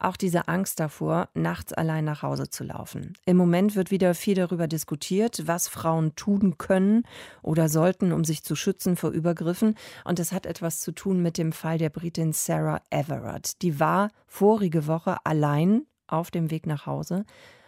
auch 0.03 0.17
diese 0.17 0.47
Angst 0.47 0.79
davor, 0.79 1.29
nachts 1.33 1.73
allein 1.73 2.05
nach 2.05 2.21
Hause 2.21 2.49
zu 2.49 2.63
laufen. 2.63 3.13
Im 3.25 3.37
Moment 3.37 3.75
wird 3.75 3.91
wieder 3.91 4.13
viel 4.15 4.35
darüber 4.35 4.67
diskutiert, 4.67 5.43
was 5.45 5.67
Frauen 5.67 6.15
tun 6.15 6.57
können 6.57 7.03
oder 7.41 7.69
sollten, 7.69 8.11
um 8.11 8.23
sich 8.23 8.43
zu 8.43 8.55
schützen 8.55 8.95
vor 8.95 9.11
Übergriffen. 9.11 9.75
Und 10.05 10.19
es 10.19 10.31
hat 10.31 10.45
etwas 10.45 10.81
zu 10.81 10.91
tun 10.91 11.21
mit 11.21 11.37
dem 11.37 11.51
Fall 11.51 11.77
der 11.77 11.89
Britin 11.89 12.33
Sarah 12.33 12.81
Everett. 12.89 13.61
Die 13.61 13.79
war 13.79 14.09
vorige 14.27 14.87
Woche 14.87 15.17
allein 15.25 15.83
auf 16.07 16.31
dem 16.31 16.51
Weg 16.51 16.67
nach 16.67 16.85
Hause 16.85 17.25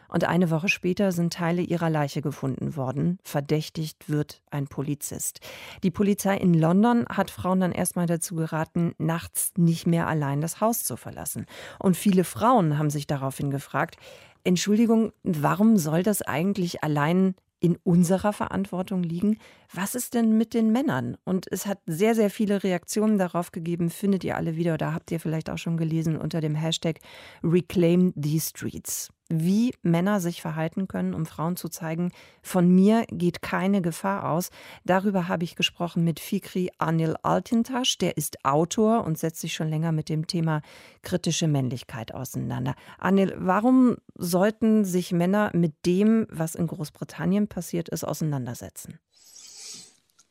und 0.07 0.24
eine 0.24 0.52
Woche 0.52 0.69
später 0.69 1.12
sind 1.12 1.34
Teile 1.34 1.62
ihrer 1.62 1.90
Leiche 1.90 2.22
gefunden 2.22 2.75
worden. 2.75 3.19
Verdächtigt 3.24 4.10
wird 4.10 4.42
ein 4.52 4.68
Polizist. 4.68 5.40
Die 5.84 5.92
Polizei 5.92 6.38
in 6.38 6.54
London 6.54 7.06
hat 7.10 7.31
Frauen 7.31 7.60
dann 7.60 7.72
erstmal 7.72 8.06
dazu 8.06 8.36
geraten, 8.36 8.94
nachts 8.98 9.54
nicht 9.57 9.88
mehr 9.88 10.07
allein 10.07 10.42
das 10.42 10.62
Haus 10.62 10.84
zu 10.84 10.98
verlassen. 10.98 11.46
Und 11.80 11.98
viele 11.98 12.24
Frauen 12.24 12.78
haben 12.78 12.90
sich 12.90 13.07
daraufhin 13.07 13.52
gefragt, 13.52 13.98
Entschuldigung, 14.44 15.12
warum 15.24 15.78
soll 15.78 16.04
das 16.04 16.22
eigentlich 16.22 16.84
allein 16.84 17.36
in 17.60 17.78
unserer 17.84 18.31
Verantwortung 18.31 19.02
liegen. 19.02 19.40
Was 19.74 19.96
ist 19.96 20.13
denn 20.13 20.38
mit 20.38 20.54
den 20.54 20.72
Männern? 20.72 21.18
Und 21.24 21.48
es 21.52 21.66
hat 21.66 21.80
sehr, 21.88 22.13
sehr 22.13 22.30
viele 22.30 22.63
Reaktionen 22.63 23.18
darauf 23.18 23.52
gegeben, 23.52 23.90
findet 23.90 24.24
ihr 24.24 24.36
alle 24.36 24.56
wieder 24.56 24.75
oder 24.75 24.94
habt 24.94 25.12
ihr 25.12 25.19
vielleicht 25.19 25.50
auch 25.50 25.57
schon 25.57 25.75
gelesen 25.75 26.16
unter 26.16 26.42
dem 26.42 26.54
Hashtag 26.54 27.00
Reclaim 27.44 28.13
the 28.16 28.40
Streets 28.40 29.10
wie 29.30 29.74
Männer 29.81 30.19
sich 30.19 30.42
verhalten 30.42 30.88
können, 30.88 31.13
um 31.13 31.25
Frauen 31.25 31.56
zu 31.56 31.68
zeigen, 31.69 32.12
von 32.42 32.69
mir 32.69 33.06
geht 33.10 33.42
keine 33.42 33.81
Gefahr 33.81 34.30
aus. 34.30 34.50
Darüber 34.83 35.27
habe 35.27 35.44
ich 35.44 35.56
gesprochen 35.56 36.04
mit 36.04 36.19
Fikri 36.19 36.72
Anil 36.77 37.16
Altintasch, 37.24 37.98
der 37.98 38.18
ist 38.18 38.45
Autor 38.45 39.04
und 39.04 39.18
setzt 39.18 39.42
sich 39.42 39.54
schon 39.54 39.69
länger 39.69 39.92
mit 39.92 40.10
dem 40.10 40.27
Thema 40.27 40.62
kritische 41.01 41.48
Männlichkeit 41.48 42.13
auseinander. 42.13 42.75
Anil, 43.00 43.33
warum 43.38 43.98
sollten 44.16 44.86
sich 44.86 45.12
Männer 45.12 45.51
mit 45.54 45.74
dem, 45.86 46.28
was 46.30 46.56
in 46.56 46.68
Großbritannien 46.68 47.48
passiert 47.48 47.89
ist, 47.89 48.04
auseinandersetzen? 48.04 49.00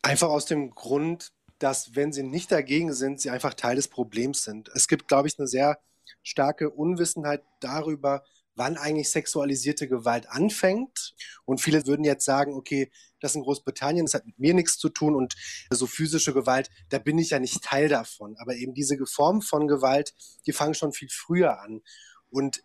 Einfach 0.02 0.29
aus 0.29 0.44
dem 0.44 0.70
Grund, 0.70 1.32
dass 1.58 1.97
wenn 1.97 2.12
sie 2.12 2.23
nicht 2.23 2.52
dagegen 2.52 2.92
sind, 2.92 3.21
sie 3.21 3.30
einfach 3.30 3.54
Teil 3.54 3.76
des 3.76 3.88
Problems 3.88 4.45
sind. 4.45 4.71
Es 4.75 4.87
gibt, 4.87 5.09
glaube 5.09 5.28
ich, 5.28 5.38
eine 5.38 5.49
sehr 5.49 5.78
starke 6.23 6.71
Unwissenheit 6.71 7.42
darüber, 7.61 8.23
wann 8.56 8.76
eigentlich 8.76 9.11
sexualisierte 9.11 9.88
Gewalt 9.88 10.28
anfängt. 10.28 11.14
Und 11.44 11.61
viele 11.61 11.87
würden 11.87 12.04
jetzt 12.04 12.25
sagen, 12.25 12.54
okay, 12.54 12.90
das 13.20 13.34
in 13.34 13.42
Großbritannien, 13.42 14.06
das 14.06 14.14
hat 14.14 14.26
mit 14.26 14.38
mir 14.38 14.54
nichts 14.54 14.78
zu 14.78 14.88
tun 14.88 15.14
und 15.14 15.34
so 15.70 15.87
physische 15.87 16.34
Gewalt, 16.34 16.70
da 16.90 16.99
bin 16.99 17.18
ich 17.18 17.30
ja 17.30 17.38
nicht 17.38 17.62
Teil 17.62 17.88
davon. 17.88 18.37
Aber 18.38 18.54
eben 18.54 18.75
diese 18.75 18.96
Form 19.06 19.42
von 19.42 19.66
Gewalt, 19.66 20.14
die 20.46 20.52
fangen 20.52 20.75
schon 20.75 20.92
viel 20.92 21.08
früher 21.11 21.61
an. 21.61 21.82
Und 22.30 22.62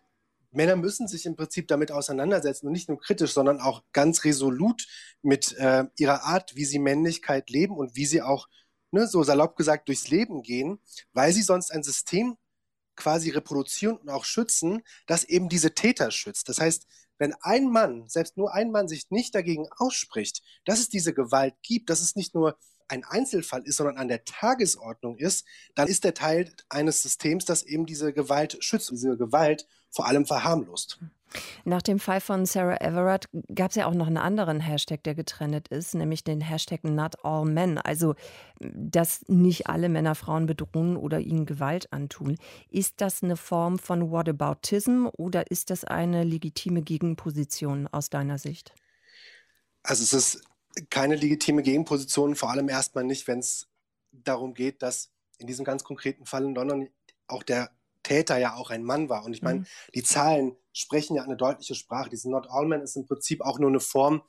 Männer 0.52 0.76
müssen 0.76 1.06
sich 1.06 1.26
im 1.26 1.36
Prinzip 1.36 1.68
damit 1.68 1.92
auseinandersetzen 1.92 2.66
und 2.66 2.72
nicht 2.72 2.88
nur 2.88 2.98
kritisch, 2.98 3.32
sondern 3.32 3.60
auch 3.60 3.84
ganz 3.92 4.24
resolut 4.24 4.86
mit 5.22 5.56
äh, 5.58 5.84
ihrer 5.96 6.24
Art, 6.24 6.56
wie 6.56 6.64
sie 6.64 6.78
Männlichkeit 6.78 7.50
leben 7.50 7.76
und 7.76 7.94
wie 7.94 8.06
sie 8.06 8.22
auch, 8.22 8.48
ne, 8.90 9.06
so 9.06 9.22
salopp 9.22 9.56
gesagt, 9.56 9.88
durchs 9.88 10.08
Leben 10.08 10.42
gehen, 10.42 10.80
weil 11.12 11.32
sie 11.32 11.42
sonst 11.42 11.70
ein 11.70 11.84
System 11.84 12.36
quasi 13.00 13.30
reproduzieren 13.30 13.96
und 13.96 14.08
auch 14.10 14.24
schützen, 14.24 14.82
das 15.06 15.24
eben 15.24 15.48
diese 15.48 15.74
Täter 15.74 16.10
schützt. 16.10 16.48
Das 16.48 16.60
heißt, 16.60 16.86
wenn 17.18 17.34
ein 17.42 17.70
Mann, 17.70 18.08
selbst 18.08 18.36
nur 18.36 18.54
ein 18.54 18.70
Mann 18.70 18.88
sich 18.88 19.10
nicht 19.10 19.34
dagegen 19.34 19.66
ausspricht, 19.76 20.42
dass 20.64 20.78
es 20.78 20.88
diese 20.88 21.12
Gewalt 21.12 21.54
gibt, 21.62 21.90
dass 21.90 22.00
es 22.00 22.16
nicht 22.16 22.34
nur 22.34 22.56
ein 22.88 23.04
Einzelfall 23.04 23.62
ist, 23.62 23.76
sondern 23.76 23.98
an 23.98 24.08
der 24.08 24.24
Tagesordnung 24.24 25.16
ist, 25.16 25.46
dann 25.74 25.88
ist 25.88 26.04
er 26.04 26.14
Teil 26.14 26.52
eines 26.68 27.02
Systems, 27.02 27.44
das 27.44 27.62
eben 27.62 27.86
diese 27.86 28.12
Gewalt 28.12 28.56
schützt, 28.64 28.90
diese 28.90 29.16
Gewalt 29.16 29.66
vor 29.90 30.06
allem 30.06 30.26
verharmlost. 30.26 30.98
Nach 31.64 31.82
dem 31.82 31.98
Fall 31.98 32.20
von 32.20 32.46
Sarah 32.46 32.80
Everett 32.80 33.28
gab 33.54 33.70
es 33.70 33.76
ja 33.76 33.86
auch 33.86 33.94
noch 33.94 34.06
einen 34.06 34.16
anderen 34.16 34.60
Hashtag, 34.60 35.02
der 35.04 35.14
getrennt 35.14 35.68
ist, 35.68 35.94
nämlich 35.94 36.24
den 36.24 36.40
Hashtag 36.40 36.84
Not 36.84 37.24
All 37.24 37.44
Men. 37.44 37.78
Also, 37.78 38.14
dass 38.60 39.22
nicht 39.28 39.68
alle 39.68 39.88
Männer 39.88 40.14
Frauen 40.14 40.46
bedrohen 40.46 40.96
oder 40.96 41.20
ihnen 41.20 41.46
Gewalt 41.46 41.92
antun. 41.92 42.36
Ist 42.68 43.00
das 43.00 43.22
eine 43.22 43.36
Form 43.36 43.78
von 43.78 44.10
Whataboutism 44.10 45.06
oder 45.12 45.50
ist 45.50 45.70
das 45.70 45.84
eine 45.84 46.24
legitime 46.24 46.82
Gegenposition 46.82 47.86
aus 47.86 48.10
deiner 48.10 48.38
Sicht? 48.38 48.74
Also, 49.82 50.02
es 50.02 50.12
ist 50.12 50.44
keine 50.90 51.16
legitime 51.16 51.62
Gegenposition, 51.62 52.36
vor 52.36 52.50
allem 52.50 52.68
erstmal 52.68 53.04
nicht, 53.04 53.28
wenn 53.28 53.38
es 53.38 53.68
darum 54.12 54.54
geht, 54.54 54.82
dass 54.82 55.10
in 55.38 55.46
diesem 55.46 55.64
ganz 55.64 55.84
konkreten 55.84 56.26
Fall 56.26 56.44
in 56.44 56.54
London 56.54 56.88
auch 57.26 57.42
der 57.42 57.70
Täter 58.02 58.38
ja 58.38 58.54
auch 58.54 58.70
ein 58.70 58.82
Mann 58.82 59.08
war. 59.08 59.24
Und 59.24 59.32
ich 59.32 59.42
meine, 59.42 59.60
mhm. 59.60 59.66
die 59.94 60.02
Zahlen 60.02 60.56
sprechen 60.72 61.16
ja 61.16 61.22
eine 61.22 61.36
deutliche 61.36 61.74
Sprache. 61.74 62.10
Diese 62.10 62.30
Not 62.30 62.48
All 62.50 62.66
Men 62.66 62.82
ist 62.82 62.96
im 62.96 63.06
Prinzip 63.06 63.40
auch 63.42 63.58
nur 63.58 63.70
eine 63.70 63.80
Form 63.80 64.22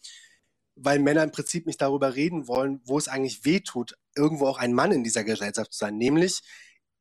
weil 0.76 1.00
Männer 1.00 1.24
im 1.24 1.32
Prinzip 1.32 1.66
nicht 1.66 1.82
darüber 1.82 2.16
reden 2.16 2.48
wollen, 2.48 2.82
wo 2.86 2.98
es 2.98 3.08
eigentlich 3.08 3.46
weh 3.46 3.60
tut, 3.60 3.98
irgendwo 4.16 4.48
auch 4.48 4.58
ein 4.58 4.74
Mann 4.74 4.92
in 4.92 5.04
dieser 5.04 5.24
Gesellschaft 5.24 5.74
zu 5.74 5.80
sein, 5.80 5.98
nämlich 5.98 6.42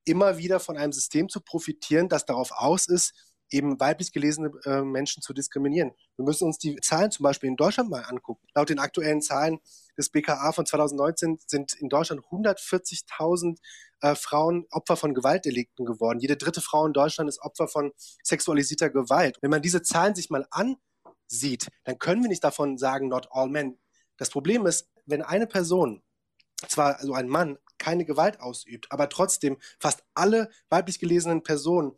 immer 0.04 0.38
wieder 0.38 0.60
von 0.60 0.76
einem 0.76 0.92
System 0.92 1.28
zu 1.28 1.40
profitieren, 1.40 2.08
das 2.08 2.24
darauf 2.24 2.52
aus 2.52 2.88
ist, 2.88 3.12
eben 3.50 3.80
weiblich 3.80 4.12
gelesene 4.12 4.50
äh, 4.64 4.82
Menschen 4.82 5.22
zu 5.22 5.32
diskriminieren. 5.32 5.92
Wir 6.16 6.24
müssen 6.24 6.44
uns 6.44 6.58
die 6.58 6.76
Zahlen 6.76 7.10
zum 7.10 7.24
Beispiel 7.24 7.48
in 7.48 7.56
Deutschland 7.56 7.90
mal 7.90 8.02
angucken. 8.02 8.46
Laut 8.54 8.70
den 8.70 8.78
aktuellen 8.78 9.22
Zahlen 9.22 9.58
des 10.00 10.10
BKA 10.10 10.52
von 10.52 10.66
2019 10.66 11.38
sind 11.46 11.74
in 11.74 11.88
Deutschland 11.88 12.22
140.000 12.22 13.58
äh, 14.00 14.14
Frauen 14.14 14.66
Opfer 14.70 14.96
von 14.96 15.14
Gewaltdelikten 15.14 15.84
geworden. 15.84 16.18
Jede 16.18 16.36
dritte 16.36 16.60
Frau 16.60 16.86
in 16.86 16.92
Deutschland 16.92 17.28
ist 17.28 17.40
Opfer 17.40 17.68
von 17.68 17.92
sexualisierter 18.22 18.90
Gewalt. 18.90 19.38
Wenn 19.42 19.50
man 19.50 19.62
diese 19.62 19.82
Zahlen 19.82 20.14
sich 20.14 20.30
mal 20.30 20.46
ansieht, 20.50 21.68
dann 21.84 21.98
können 21.98 22.22
wir 22.22 22.28
nicht 22.28 22.44
davon 22.44 22.78
sagen, 22.78 23.08
not 23.08 23.28
all 23.30 23.48
men. 23.48 23.78
Das 24.16 24.30
Problem 24.30 24.66
ist, 24.66 24.88
wenn 25.06 25.22
eine 25.22 25.46
Person, 25.46 26.02
zwar 26.68 26.98
also 26.98 27.14
ein 27.14 27.28
Mann, 27.28 27.58
keine 27.78 28.04
Gewalt 28.04 28.40
ausübt, 28.40 28.86
aber 28.90 29.08
trotzdem 29.08 29.58
fast 29.78 30.02
alle 30.14 30.50
weiblich 30.68 30.98
gelesenen 30.98 31.42
Personen 31.42 31.96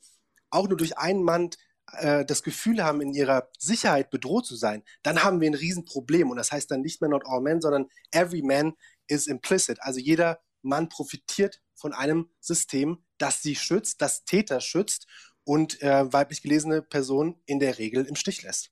auch 0.50 0.68
nur 0.68 0.76
durch 0.76 0.98
einen 0.98 1.22
Mann 1.22 1.50
äh, 1.92 2.24
das 2.24 2.42
Gefühl 2.42 2.82
haben, 2.82 3.00
in 3.00 3.12
ihrer 3.12 3.48
Sicherheit 3.58 4.10
bedroht 4.10 4.46
zu 4.46 4.56
sein, 4.56 4.82
dann 5.02 5.22
haben 5.22 5.40
wir 5.40 5.50
ein 5.50 5.54
Riesenproblem. 5.54 6.30
Und 6.30 6.36
das 6.36 6.52
heißt 6.52 6.70
dann 6.70 6.82
nicht 6.82 7.00
mehr 7.00 7.10
not 7.10 7.24
all 7.26 7.40
men, 7.40 7.60
sondern 7.60 7.86
every 8.10 8.42
man 8.42 8.74
is 9.06 9.26
implicit. 9.26 9.78
Also 9.80 10.00
jeder 10.00 10.40
Mann 10.62 10.88
profitiert 10.88 11.60
von 11.74 11.92
einem 11.92 12.30
System, 12.40 13.04
das 13.18 13.42
sie 13.42 13.56
schützt, 13.56 14.00
das 14.00 14.24
Täter 14.24 14.60
schützt 14.60 15.06
und 15.44 15.82
äh, 15.82 16.12
weiblich 16.12 16.42
gelesene 16.42 16.82
Personen 16.82 17.34
in 17.46 17.58
der 17.58 17.78
Regel 17.78 18.04
im 18.04 18.14
Stich 18.14 18.42
lässt. 18.42 18.70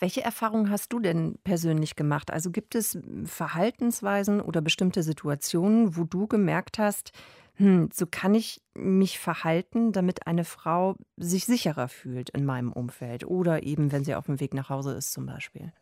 Welche 0.00 0.22
Erfahrungen 0.22 0.70
hast 0.70 0.92
du 0.92 0.98
denn 0.98 1.38
persönlich 1.44 1.94
gemacht? 1.94 2.32
Also 2.32 2.50
gibt 2.50 2.74
es 2.74 2.98
Verhaltensweisen 3.24 4.40
oder 4.40 4.60
bestimmte 4.60 5.02
Situationen, 5.02 5.96
wo 5.96 6.04
du 6.04 6.26
gemerkt 6.26 6.78
hast, 6.78 7.12
hm, 7.58 7.90
so 7.92 8.06
kann 8.06 8.34
ich 8.36 8.62
mich 8.74 9.18
verhalten, 9.18 9.90
damit 9.90 10.28
eine 10.28 10.44
Frau 10.44 10.94
sich 11.16 11.44
sicherer 11.44 11.88
fühlt 11.88 12.30
in 12.30 12.44
meinem 12.44 12.72
Umfeld 12.72 13.24
oder 13.26 13.64
eben, 13.64 13.90
wenn 13.90 14.04
sie 14.04 14.14
auf 14.14 14.26
dem 14.26 14.38
Weg 14.38 14.54
nach 14.54 14.68
Hause 14.68 14.92
ist 14.94 15.12
zum 15.12 15.26
Beispiel. 15.26 15.72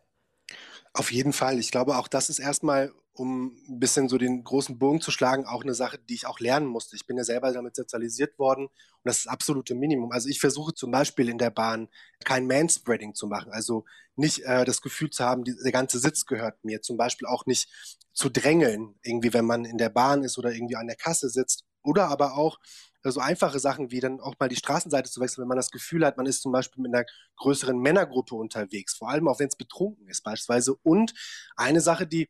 Auf 0.93 1.11
jeden 1.11 1.33
Fall. 1.33 1.59
Ich 1.59 1.69
glaube, 1.69 1.97
auch 1.97 2.07
das 2.07 2.29
ist 2.29 2.39
erstmal, 2.39 2.91
um 3.13 3.55
ein 3.69 3.79
bisschen 3.79 4.09
so 4.09 4.17
den 4.17 4.43
großen 4.43 4.79
Bogen 4.79 5.01
zu 5.01 5.11
schlagen, 5.11 5.45
auch 5.45 5.61
eine 5.63 5.75
Sache, 5.75 5.99
die 5.99 6.15
ich 6.15 6.25
auch 6.25 6.39
lernen 6.39 6.65
musste. 6.65 6.95
Ich 6.95 7.05
bin 7.05 7.17
ja 7.17 7.23
selber 7.23 7.51
damit 7.51 7.75
sozialisiert 7.75 8.39
worden 8.39 8.65
und 8.65 8.73
das 9.03 9.17
ist 9.17 9.25
das 9.27 9.33
absolute 9.33 9.75
Minimum. 9.75 10.11
Also 10.11 10.29
ich 10.29 10.39
versuche 10.39 10.73
zum 10.73 10.89
Beispiel 10.89 11.29
in 11.29 11.37
der 11.37 11.51
Bahn 11.51 11.89
kein 12.23 12.47
Manspreading 12.47 13.13
zu 13.13 13.27
machen, 13.27 13.51
also 13.51 13.85
nicht 14.15 14.43
äh, 14.45 14.65
das 14.65 14.81
Gefühl 14.81 15.11
zu 15.11 15.23
haben, 15.23 15.43
die, 15.43 15.55
der 15.63 15.71
ganze 15.71 15.99
Sitz 15.99 16.25
gehört 16.25 16.63
mir. 16.63 16.81
Zum 16.81 16.97
Beispiel 16.97 17.27
auch 17.27 17.45
nicht 17.45 17.69
zu 18.13 18.29
drängeln, 18.29 18.95
irgendwie, 19.03 19.33
wenn 19.33 19.45
man 19.45 19.65
in 19.65 19.77
der 19.77 19.89
Bahn 19.89 20.23
ist 20.23 20.39
oder 20.39 20.51
irgendwie 20.51 20.75
an 20.75 20.87
der 20.87 20.95
Kasse 20.95 21.29
sitzt 21.29 21.66
oder 21.87 22.09
aber 22.09 22.37
auch 22.37 22.59
äh, 23.03 23.11
so 23.11 23.19
einfache 23.19 23.59
Sachen 23.59 23.91
wie 23.91 23.99
dann 23.99 24.19
auch 24.19 24.35
mal 24.39 24.49
die 24.49 24.55
Straßenseite 24.55 25.09
zu 25.09 25.21
wechseln, 25.21 25.41
wenn 25.41 25.47
man 25.47 25.57
das 25.57 25.71
Gefühl 25.71 26.05
hat, 26.05 26.17
man 26.17 26.25
ist 26.25 26.41
zum 26.41 26.51
Beispiel 26.51 26.81
mit 26.81 26.93
einer 26.93 27.05
größeren 27.37 27.79
Männergruppe 27.79 28.35
unterwegs, 28.35 28.95
vor 28.95 29.09
allem 29.09 29.27
auch 29.27 29.39
wenn 29.39 29.47
es 29.47 29.55
betrunken 29.55 30.07
ist 30.07 30.23
beispielsweise. 30.23 30.75
Und 30.83 31.13
eine 31.55 31.81
Sache, 31.81 32.05
die 32.05 32.29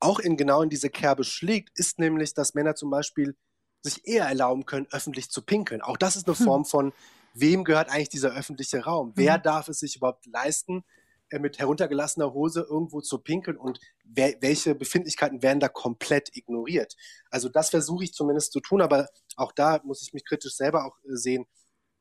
auch 0.00 0.18
in 0.18 0.36
genau 0.36 0.62
in 0.62 0.70
diese 0.70 0.90
Kerbe 0.90 1.24
schlägt, 1.24 1.78
ist 1.78 1.98
nämlich, 1.98 2.34
dass 2.34 2.54
Männer 2.54 2.74
zum 2.74 2.90
Beispiel 2.90 3.36
sich 3.82 4.06
eher 4.06 4.26
erlauben 4.26 4.66
können, 4.66 4.86
öffentlich 4.90 5.30
zu 5.30 5.42
pinkeln. 5.42 5.80
Auch 5.80 5.96
das 5.96 6.16
ist 6.16 6.26
eine 6.26 6.38
hm. 6.38 6.44
Form 6.44 6.64
von, 6.64 6.92
wem 7.36 7.64
gehört 7.64 7.90
eigentlich 7.90 8.08
dieser 8.08 8.30
öffentliche 8.30 8.84
Raum? 8.84 9.12
Wer 9.14 9.38
mhm. 9.38 9.42
darf 9.42 9.68
es 9.68 9.80
sich 9.80 9.96
überhaupt 9.96 10.26
leisten, 10.26 10.84
mit 11.32 11.58
heruntergelassener 11.58 12.32
Hose 12.32 12.66
irgendwo 12.68 13.00
zu 13.00 13.18
pinkeln 13.18 13.56
und 13.56 13.80
wer, 14.04 14.34
welche 14.40 14.74
Befindlichkeiten 14.74 15.42
werden 15.42 15.60
da 15.60 15.68
komplett 15.68 16.36
ignoriert. 16.36 16.96
Also 17.30 17.48
das 17.48 17.70
versuche 17.70 18.04
ich 18.04 18.12
zumindest 18.12 18.52
zu 18.52 18.60
tun, 18.60 18.80
aber 18.80 19.08
auch 19.36 19.52
da 19.52 19.80
muss 19.84 20.02
ich 20.02 20.12
mich 20.12 20.24
kritisch 20.24 20.54
selber 20.54 20.84
auch 20.86 20.96
äh, 21.04 21.16
sehen. 21.16 21.46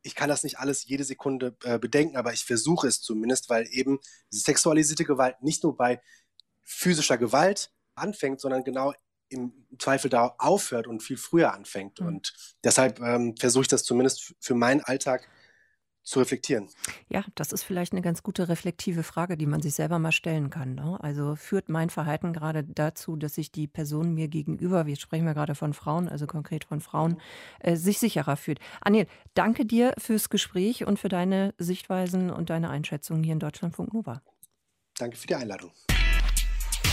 Ich 0.04 0.14
kann 0.14 0.30
das 0.30 0.44
nicht 0.44 0.60
alles 0.60 0.86
jede 0.86 1.04
Sekunde 1.04 1.58
äh, 1.64 1.80
bedenken, 1.80 2.18
aber 2.18 2.34
ich 2.34 2.46
versuche 2.46 2.88
es 2.88 3.02
zumindest, 3.02 3.50
weil 3.50 3.68
eben 3.72 4.00
diese 4.32 4.44
sexualisierte 4.44 5.04
Gewalt 5.04 5.42
nicht 5.42 5.64
nur 5.64 5.76
bei 5.76 6.02
physischer 6.64 7.18
Gewalt 7.18 7.72
anfängt, 7.96 8.40
sondern 8.40 8.64
genau 8.64 8.94
im 9.30 9.66
Zweifel 9.80 10.10
da 10.10 10.36
aufhört 10.38 10.88
und 10.88 11.02
viel 11.02 11.18
früher 11.18 11.54
anfängt. 11.54 12.00
Mhm. 12.00 12.08
Und 12.08 12.34
deshalb 12.64 13.00
ähm, 13.00 13.36
versuche 13.38 13.64
ich 13.64 13.68
das 13.68 13.84
zumindest 13.84 14.36
für 14.40 14.54
meinen 14.54 14.82
Alltag 14.82 15.28
zu 16.06 16.20
reflektieren. 16.20 16.70
Ja, 17.10 17.26
das 17.34 17.52
ist 17.52 17.64
vielleicht 17.64 17.92
eine 17.92 18.02
ganz 18.02 18.24
gute 18.24 18.48
reflektive 18.48 19.04
Frage, 19.04 19.38
die 19.38 19.48
man 19.48 19.62
sich 19.62 19.74
selber 19.74 20.00
mal 20.00 20.12
stellen 20.12 20.50
kann. 20.50 20.76
Ne? 20.76 20.98
Also 21.02 21.36
führt 21.36 21.68
mein 21.68 21.90
Verhalten 21.90 22.32
gerade 22.32 22.64
dazu, 22.64 23.16
dass 23.16 23.36
sich 23.36 23.52
die 23.52 23.68
Person 23.68 24.14
mir 24.14 24.28
gegenüber, 24.28 24.86
wir 24.86 24.96
sprechen 24.96 25.26
ja 25.26 25.34
gerade 25.34 25.56
von 25.56 25.74
Frauen, 25.74 26.08
also 26.08 26.28
konkret 26.28 26.64
von 26.64 26.80
Frauen, 26.80 27.20
äh, 27.60 27.76
sich 27.76 28.00
sicherer 28.00 28.38
fühlt. 28.38 28.60
Anil, 28.82 29.08
danke 29.34 29.66
dir 29.66 29.94
fürs 29.98 30.30
Gespräch 30.30 30.86
und 30.86 31.00
für 31.00 31.10
deine 31.10 31.54
Sichtweisen 31.58 32.30
und 32.30 32.52
deine 32.52 32.70
Einschätzungen 32.70 33.24
hier 33.24 33.34
in 33.34 33.40
Deutschlandfunk 33.40 33.94
Nova. 33.94 34.22
Danke 34.98 35.18
für 35.18 35.28
die 35.28 35.36
Einladung. 35.36 35.72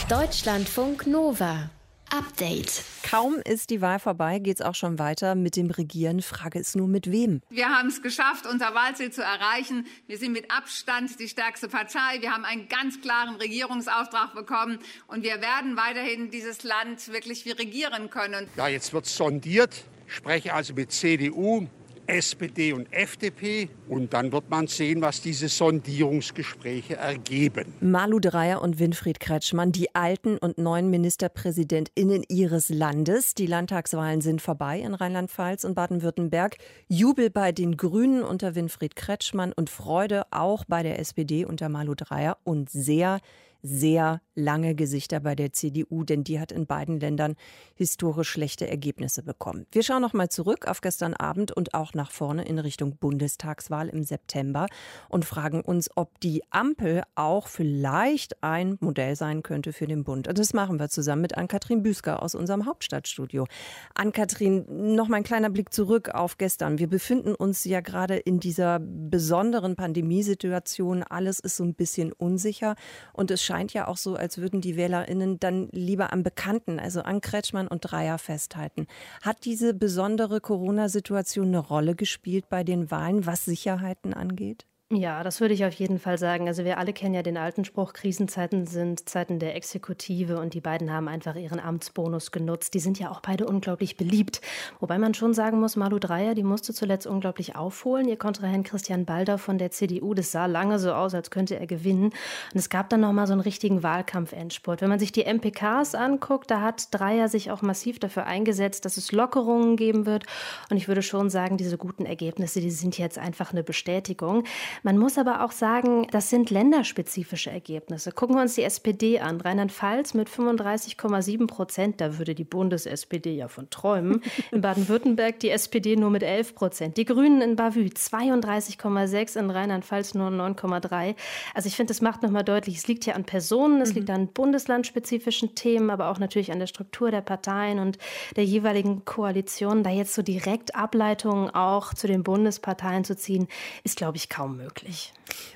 Deutschlandfunk 0.08 1.06
Nova. 1.06 1.70
Update. 2.12 2.84
Kaum 3.08 3.36
ist 3.44 3.70
die 3.70 3.80
Wahl 3.80 3.98
vorbei, 3.98 4.38
geht 4.38 4.60
es 4.60 4.66
auch 4.66 4.74
schon 4.74 4.98
weiter 4.98 5.34
mit 5.34 5.56
dem 5.56 5.70
Regieren. 5.70 6.20
Frage 6.20 6.58
ist 6.58 6.76
nur, 6.76 6.86
mit 6.86 7.10
wem? 7.10 7.40
Wir 7.48 7.70
haben 7.70 7.88
es 7.88 8.02
geschafft, 8.02 8.46
unser 8.46 8.74
Wahlziel 8.74 9.10
zu 9.10 9.22
erreichen. 9.22 9.86
Wir 10.06 10.18
sind 10.18 10.32
mit 10.32 10.50
Abstand 10.50 11.18
die 11.18 11.28
stärkste 11.28 11.68
Partei. 11.68 12.20
Wir 12.20 12.30
haben 12.30 12.44
einen 12.44 12.68
ganz 12.68 13.00
klaren 13.00 13.36
Regierungsauftrag 13.36 14.34
bekommen. 14.34 14.78
Und 15.06 15.22
wir 15.22 15.40
werden 15.40 15.78
weiterhin 15.78 16.30
dieses 16.30 16.64
Land 16.64 17.10
wirklich 17.10 17.46
wie 17.46 17.52
regieren 17.52 18.10
können. 18.10 18.46
Ja, 18.56 18.68
jetzt 18.68 18.92
wird 18.92 19.06
sondiert. 19.06 19.84
Ich 20.06 20.14
spreche 20.14 20.52
also 20.52 20.74
mit 20.74 20.92
CDU, 20.92 21.66
SPD 22.06 22.72
und 22.72 22.92
FDP. 22.92 23.68
Und 23.88 24.12
dann 24.12 24.32
wird 24.32 24.50
man 24.50 24.66
sehen, 24.66 25.02
was 25.02 25.20
diese 25.20 25.48
Sondierungsgespräche 25.48 26.96
ergeben. 26.96 27.74
Malu 27.80 28.18
Dreyer 28.20 28.62
und 28.62 28.78
Winfried 28.78 29.20
Kretschmann, 29.20 29.72
die 29.72 29.94
alten 29.94 30.38
und 30.38 30.58
neuen 30.58 30.90
MinisterpräsidentInnen 30.90 32.24
ihres 32.28 32.68
Landes. 32.68 33.34
Die 33.34 33.46
Landtagswahlen 33.46 34.20
sind 34.20 34.42
vorbei 34.42 34.80
in 34.80 34.94
Rheinland-Pfalz 34.94 35.64
und 35.64 35.74
Baden-Württemberg. 35.74 36.56
Jubel 36.88 37.30
bei 37.30 37.52
den 37.52 37.76
Grünen 37.76 38.22
unter 38.22 38.54
Winfried 38.54 38.96
Kretschmann 38.96 39.52
und 39.52 39.70
Freude 39.70 40.24
auch 40.30 40.64
bei 40.66 40.82
der 40.82 40.98
SPD 40.98 41.44
unter 41.44 41.68
Malu 41.68 41.94
Dreyer 41.94 42.38
und 42.44 42.70
sehr 42.70 43.20
sehr 43.62 44.20
lange 44.34 44.74
Gesichter 44.74 45.20
bei 45.20 45.34
der 45.34 45.52
CDU, 45.52 46.04
denn 46.04 46.24
die 46.24 46.40
hat 46.40 46.52
in 46.52 46.66
beiden 46.66 46.98
Ländern 46.98 47.34
historisch 47.74 48.30
schlechte 48.30 48.68
Ergebnisse 48.68 49.22
bekommen. 49.22 49.66
Wir 49.70 49.82
schauen 49.82 50.02
noch 50.02 50.14
mal 50.14 50.28
zurück 50.28 50.66
auf 50.66 50.80
gestern 50.80 51.14
Abend 51.14 51.52
und 51.52 51.74
auch 51.74 51.94
nach 51.94 52.10
vorne 52.10 52.44
in 52.44 52.58
Richtung 52.58 52.96
Bundestagswahl 52.96 53.88
im 53.88 54.02
September 54.02 54.66
und 55.08 55.24
fragen 55.24 55.60
uns, 55.60 55.90
ob 55.96 56.18
die 56.20 56.42
Ampel 56.50 57.02
auch 57.14 57.46
vielleicht 57.46 58.42
ein 58.42 58.78
Modell 58.80 59.16
sein 59.16 59.42
könnte 59.42 59.72
für 59.72 59.86
den 59.86 60.04
Bund. 60.04 60.28
Und 60.28 60.38
das 60.38 60.54
machen 60.54 60.80
wir 60.80 60.88
zusammen 60.88 61.22
mit 61.22 61.36
Ann-Kathrin 61.36 61.82
Büsker 61.82 62.22
aus 62.22 62.34
unserem 62.34 62.66
Hauptstadtstudio. 62.66 63.46
Ann-Kathrin, 63.94 64.94
noch 64.94 65.08
mal 65.08 65.18
ein 65.18 65.24
kleiner 65.24 65.50
Blick 65.50 65.72
zurück 65.72 66.08
auf 66.10 66.38
gestern. 66.38 66.78
Wir 66.78 66.88
befinden 66.88 67.34
uns 67.34 67.64
ja 67.64 67.80
gerade 67.80 68.16
in 68.16 68.40
dieser 68.40 68.80
besonderen 68.80 69.76
Pandemiesituation. 69.76 71.02
Alles 71.02 71.38
ist 71.38 71.56
so 71.56 71.64
ein 71.64 71.74
bisschen 71.74 72.12
unsicher 72.12 72.76
und 73.12 73.30
es 73.30 73.42
scheint 73.52 73.74
ja 73.74 73.86
auch 73.86 73.98
so, 73.98 74.16
als 74.16 74.38
würden 74.38 74.62
die 74.62 74.76
WählerInnen 74.76 75.38
dann 75.38 75.68
lieber 75.72 76.10
am 76.14 76.22
Bekannten, 76.22 76.80
also 76.80 77.02
an 77.02 77.20
Kretschmann 77.20 77.68
und 77.68 77.80
Dreier 77.80 78.16
festhalten. 78.16 78.86
Hat 79.20 79.44
diese 79.44 79.74
besondere 79.74 80.40
Corona-Situation 80.40 81.48
eine 81.48 81.58
Rolle 81.58 81.94
gespielt 81.94 82.48
bei 82.48 82.64
den 82.64 82.90
Wahlen, 82.90 83.26
was 83.26 83.44
Sicherheiten 83.44 84.14
angeht? 84.14 84.64
Ja, 84.94 85.22
das 85.22 85.40
würde 85.40 85.54
ich 85.54 85.64
auf 85.64 85.72
jeden 85.72 85.98
Fall 85.98 86.18
sagen. 86.18 86.48
Also 86.48 86.66
wir 86.66 86.76
alle 86.76 86.92
kennen 86.92 87.14
ja 87.14 87.22
den 87.22 87.38
alten 87.38 87.64
Spruch, 87.64 87.94
Krisenzeiten 87.94 88.66
sind 88.66 89.08
Zeiten 89.08 89.38
der 89.38 89.56
Exekutive 89.56 90.38
und 90.38 90.52
die 90.52 90.60
beiden 90.60 90.92
haben 90.92 91.08
einfach 91.08 91.34
ihren 91.34 91.60
Amtsbonus 91.60 92.30
genutzt. 92.30 92.74
Die 92.74 92.78
sind 92.78 92.98
ja 92.98 93.10
auch 93.10 93.20
beide 93.20 93.46
unglaublich 93.46 93.96
beliebt. 93.96 94.42
Wobei 94.80 94.98
man 94.98 95.14
schon 95.14 95.32
sagen 95.32 95.60
muss, 95.60 95.76
Malu 95.76 95.98
Dreyer, 95.98 96.34
die 96.34 96.42
musste 96.42 96.74
zuletzt 96.74 97.06
unglaublich 97.06 97.56
aufholen. 97.56 98.06
Ihr 98.06 98.18
Kontrahent 98.18 98.66
Christian 98.66 99.06
Balder 99.06 99.38
von 99.38 99.56
der 99.56 99.70
CDU, 99.70 100.12
das 100.12 100.30
sah 100.30 100.44
lange 100.44 100.78
so 100.78 100.92
aus, 100.92 101.14
als 101.14 101.30
könnte 101.30 101.58
er 101.58 101.66
gewinnen. 101.66 102.10
Und 102.52 102.58
es 102.58 102.68
gab 102.68 102.90
dann 102.90 103.00
nochmal 103.00 103.26
so 103.26 103.32
einen 103.32 103.40
richtigen 103.40 103.82
Wahlkampf-Endspurt. 103.82 104.82
Wenn 104.82 104.90
man 104.90 104.98
sich 104.98 105.12
die 105.12 105.24
MPKs 105.24 105.94
anguckt, 105.94 106.50
da 106.50 106.60
hat 106.60 106.88
Dreyer 106.90 107.30
sich 107.30 107.50
auch 107.50 107.62
massiv 107.62 107.98
dafür 107.98 108.26
eingesetzt, 108.26 108.84
dass 108.84 108.98
es 108.98 109.10
Lockerungen 109.10 109.76
geben 109.76 110.04
wird. 110.04 110.24
Und 110.68 110.76
ich 110.76 110.86
würde 110.86 111.00
schon 111.00 111.30
sagen, 111.30 111.56
diese 111.56 111.78
guten 111.78 112.04
Ergebnisse, 112.04 112.60
die 112.60 112.70
sind 112.70 112.98
jetzt 112.98 113.18
einfach 113.18 113.52
eine 113.52 113.62
Bestätigung. 113.62 114.44
Man 114.84 114.98
muss 114.98 115.16
aber 115.16 115.44
auch 115.44 115.52
sagen, 115.52 116.08
das 116.10 116.28
sind 116.28 116.50
länderspezifische 116.50 117.50
Ergebnisse. 117.50 118.10
Gucken 118.10 118.34
wir 118.36 118.42
uns 118.42 118.56
die 118.56 118.64
SPD 118.64 119.20
an. 119.20 119.40
Rheinland-Pfalz 119.40 120.14
mit 120.14 120.28
35,7 120.28 121.46
Prozent, 121.46 122.00
da 122.00 122.18
würde 122.18 122.34
die 122.34 122.44
Bundes-SPD 122.44 123.32
ja 123.34 123.46
von 123.46 123.70
träumen. 123.70 124.22
In 124.50 124.60
Baden-Württemberg 124.60 125.38
die 125.38 125.50
SPD 125.50 125.94
nur 125.94 126.10
mit 126.10 126.24
11 126.24 126.56
Prozent. 126.56 126.96
Die 126.96 127.04
Grünen 127.04 127.40
in 127.42 127.54
Bavü 127.54 127.86
32,6, 127.86 129.38
in 129.38 129.50
Rheinland-Pfalz 129.50 130.14
nur 130.14 130.28
9,3. 130.28 131.14
Also 131.54 131.68
ich 131.68 131.76
finde, 131.76 131.92
das 131.92 132.00
macht 132.00 132.22
nochmal 132.22 132.44
deutlich, 132.44 132.78
es 132.78 132.88
liegt 132.88 133.04
hier 133.04 133.14
an 133.14 133.24
Personen, 133.24 133.80
es 133.80 133.90
mhm. 133.90 133.94
liegt 133.94 134.10
an 134.10 134.28
bundeslandspezifischen 134.28 135.54
Themen, 135.54 135.90
aber 135.90 136.08
auch 136.08 136.18
natürlich 136.18 136.50
an 136.50 136.58
der 136.58 136.66
Struktur 136.66 137.12
der 137.12 137.20
Parteien 137.20 137.78
und 137.78 137.98
der 138.34 138.44
jeweiligen 138.44 139.04
Koalitionen. 139.04 139.84
Da 139.84 139.90
jetzt 139.90 140.14
so 140.14 140.22
direkt 140.22 140.74
Ableitungen 140.74 141.50
auch 141.50 141.94
zu 141.94 142.08
den 142.08 142.24
Bundesparteien 142.24 143.04
zu 143.04 143.16
ziehen, 143.16 143.46
ist, 143.84 143.96
glaube 143.96 144.16
ich, 144.16 144.28
kaum 144.28 144.56
möglich. 144.56 144.61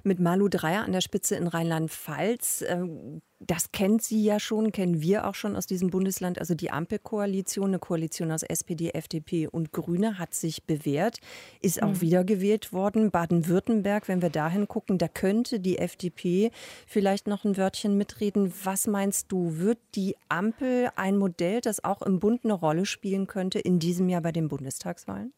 Mit 0.03 0.21
Malu 0.21 0.49
Dreyer 0.49 0.85
an 0.85 0.93
der 0.93 1.01
Spitze 1.01 1.37
in 1.37 1.47
Rheinland-Pfalz. 1.47 2.65
Ähm, 2.67 3.23
das 3.39 3.71
kennt 3.71 4.03
sie 4.03 4.25
ja 4.25 4.41
schon, 4.41 4.73
kennen 4.73 5.03
wir 5.03 5.27
auch 5.27 5.35
schon 5.35 5.57
aus 5.57 5.67
diesem 5.67 5.91
Bundesland. 5.91 6.39
Also 6.39 6.55
die 6.55 6.71
Ampelkoalition, 6.71 7.69
eine 7.69 7.79
Koalition 7.79 8.33
aus 8.33 8.43
SPD, 8.43 8.91
FDP 8.91 9.47
und 9.47 9.73
Grüne, 9.73 10.19
hat 10.19 10.33
sich 10.35 10.65
bewährt, 10.65 11.19
ist 11.61 11.83
auch 11.83 11.89
mhm. 11.89 12.01
wiedergewählt 12.01 12.73
worden. 12.73 13.11
Baden-Württemberg, 13.11 14.09
wenn 14.09 14.23
wir 14.23 14.31
dahin 14.31 14.69
gucken, 14.69 14.97
da 14.97 15.09
könnte 15.09 15.61
die 15.61 15.79
FDP 15.79 16.51
vielleicht 16.87 17.27
noch 17.27 17.45
ein 17.45 17.57
Wörtchen 17.57 17.99
mitreden. 17.99 18.53
Was 18.65 18.87
meinst 18.87 19.31
du, 19.31 19.59
wird 19.59 19.79
die 19.95 20.17
Ampel 20.29 20.91
ein 20.97 21.19
Modell, 21.19 21.61
das 21.61 21.85
auch 21.85 22.03
im 22.03 22.21
Bund 22.21 22.45
eine 22.45 22.55
Rolle 22.55 22.87
spielen 22.87 23.27
könnte 23.27 23.59
in 23.59 23.79
diesem 23.79 24.09
Jahr 24.09 24.23
bei 24.23 24.33
den 24.33 24.49
Bundestagswahlen? 24.49 25.33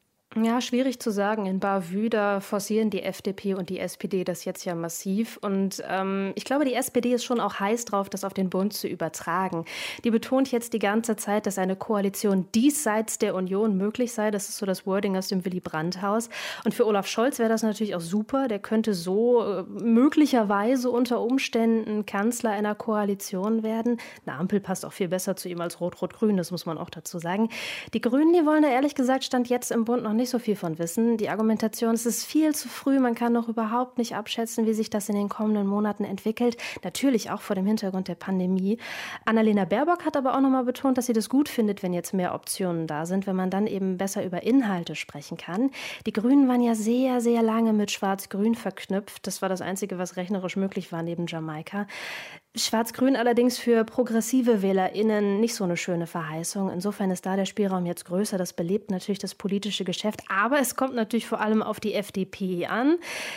Ja, 0.44 0.60
schwierig 0.60 1.00
zu 1.00 1.10
sagen. 1.10 1.46
In 1.46 1.60
Bavü, 1.60 2.08
da 2.08 2.40
forcieren 2.40 2.90
die 2.90 3.02
FDP 3.02 3.54
und 3.54 3.70
die 3.70 3.78
SPD 3.78 4.24
das 4.24 4.44
jetzt 4.44 4.64
ja 4.64 4.74
massiv. 4.74 5.38
Und 5.42 5.82
ähm, 5.88 6.32
ich 6.34 6.44
glaube, 6.44 6.64
die 6.64 6.74
SPD 6.74 7.12
ist 7.12 7.24
schon 7.24 7.40
auch 7.40 7.60
heiß 7.60 7.84
drauf, 7.84 8.08
das 8.08 8.24
auf 8.24 8.34
den 8.34 8.50
Bund 8.50 8.72
zu 8.72 8.88
übertragen. 8.88 9.64
Die 10.04 10.10
betont 10.10 10.50
jetzt 10.52 10.72
die 10.72 10.78
ganze 10.78 11.16
Zeit, 11.16 11.46
dass 11.46 11.58
eine 11.58 11.76
Koalition 11.76 12.46
diesseits 12.54 13.18
der 13.18 13.34
Union 13.34 13.76
möglich 13.76 14.12
sei. 14.12 14.30
Das 14.30 14.48
ist 14.48 14.58
so 14.58 14.66
das 14.66 14.86
Wording 14.86 15.16
aus 15.16 15.28
dem 15.28 15.44
Willy 15.44 15.60
Brandt-Haus. 15.60 16.28
Und 16.64 16.74
für 16.74 16.86
Olaf 16.86 17.06
Scholz 17.06 17.38
wäre 17.38 17.48
das 17.48 17.62
natürlich 17.62 17.94
auch 17.94 18.00
super. 18.00 18.48
Der 18.48 18.58
könnte 18.58 18.94
so 18.94 19.42
äh, 19.42 19.62
möglicherweise 19.68 20.90
unter 20.90 21.20
Umständen 21.20 22.06
Kanzler 22.06 22.50
einer 22.50 22.74
Koalition 22.74 23.62
werden. 23.62 23.98
Eine 24.26 24.36
Ampel 24.36 24.60
passt 24.60 24.84
auch 24.84 24.92
viel 24.92 25.08
besser 25.08 25.36
zu 25.36 25.48
ihm 25.48 25.60
als 25.60 25.80
Rot-Rot-Grün, 25.80 26.36
das 26.36 26.50
muss 26.50 26.66
man 26.66 26.78
auch 26.78 26.90
dazu 26.90 27.18
sagen. 27.18 27.48
Die 27.94 28.00
Grünen, 28.00 28.32
die 28.32 28.44
wollen 28.44 28.62
da 28.62 28.68
ehrlich 28.68 28.94
gesagt, 28.94 29.24
stand 29.24 29.48
jetzt 29.48 29.70
im 29.70 29.84
Bund 29.84 30.02
noch 30.02 30.12
nicht 30.28 30.32
so 30.32 30.38
viel 30.38 30.56
von 30.56 30.78
wissen. 30.78 31.16
Die 31.16 31.30
Argumentation, 31.30 31.94
es 31.94 32.04
ist 32.04 32.24
viel 32.26 32.54
zu 32.54 32.68
früh, 32.68 33.00
man 33.00 33.14
kann 33.14 33.32
noch 33.32 33.48
überhaupt 33.48 33.96
nicht 33.96 34.14
abschätzen, 34.14 34.66
wie 34.66 34.74
sich 34.74 34.90
das 34.90 35.08
in 35.08 35.14
den 35.14 35.30
kommenden 35.30 35.66
Monaten 35.66 36.04
entwickelt. 36.04 36.58
Natürlich 36.84 37.30
auch 37.30 37.40
vor 37.40 37.56
dem 37.56 37.64
Hintergrund 37.64 38.08
der 38.08 38.14
Pandemie. 38.14 38.76
Annalena 39.24 39.64
Baerbock 39.64 40.04
hat 40.04 40.18
aber 40.18 40.36
auch 40.36 40.42
nochmal 40.42 40.64
betont, 40.64 40.98
dass 40.98 41.06
sie 41.06 41.14
das 41.14 41.30
gut 41.30 41.48
findet, 41.48 41.82
wenn 41.82 41.94
jetzt 41.94 42.12
mehr 42.12 42.34
Optionen 42.34 42.86
da 42.86 43.06
sind, 43.06 43.26
wenn 43.26 43.36
man 43.36 43.48
dann 43.48 43.66
eben 43.66 43.96
besser 43.96 44.22
über 44.22 44.42
Inhalte 44.42 44.96
sprechen 44.96 45.38
kann. 45.38 45.70
Die 46.04 46.12
Grünen 46.12 46.46
waren 46.46 46.60
ja 46.60 46.74
sehr, 46.74 47.22
sehr 47.22 47.42
lange 47.42 47.72
mit 47.72 47.90
Schwarz-Grün 47.90 48.54
verknüpft. 48.54 49.26
Das 49.26 49.40
war 49.40 49.48
das 49.48 49.62
Einzige, 49.62 49.96
was 49.96 50.18
rechnerisch 50.18 50.56
möglich 50.56 50.92
war 50.92 51.02
neben 51.02 51.26
Jamaika. 51.26 51.86
Schwarz-Grün 52.56 53.14
allerdings 53.14 53.58
für 53.58 53.84
progressive 53.84 54.62
WählerInnen 54.62 55.38
nicht 55.38 55.54
so 55.54 55.64
eine 55.64 55.76
schöne 55.76 56.06
Verheißung. 56.06 56.70
Insofern 56.70 57.10
ist 57.10 57.26
da 57.26 57.36
der 57.36 57.44
Spielraum 57.44 57.84
jetzt 57.86 58.06
größer. 58.06 58.38
Das 58.38 58.52
belebt 58.52 58.90
natürlich 58.90 59.18
das 59.18 59.34
politische 59.34 59.84
Geschäft. 59.84 60.22
Aber 60.28 60.58
es 60.58 60.74
kommt 60.74 60.94
natürlich 60.94 61.26
vor 61.26 61.40
allem 61.40 61.62
auf 61.62 61.78
die 61.78 61.94
FDP 61.94 62.66
an. 62.66 62.96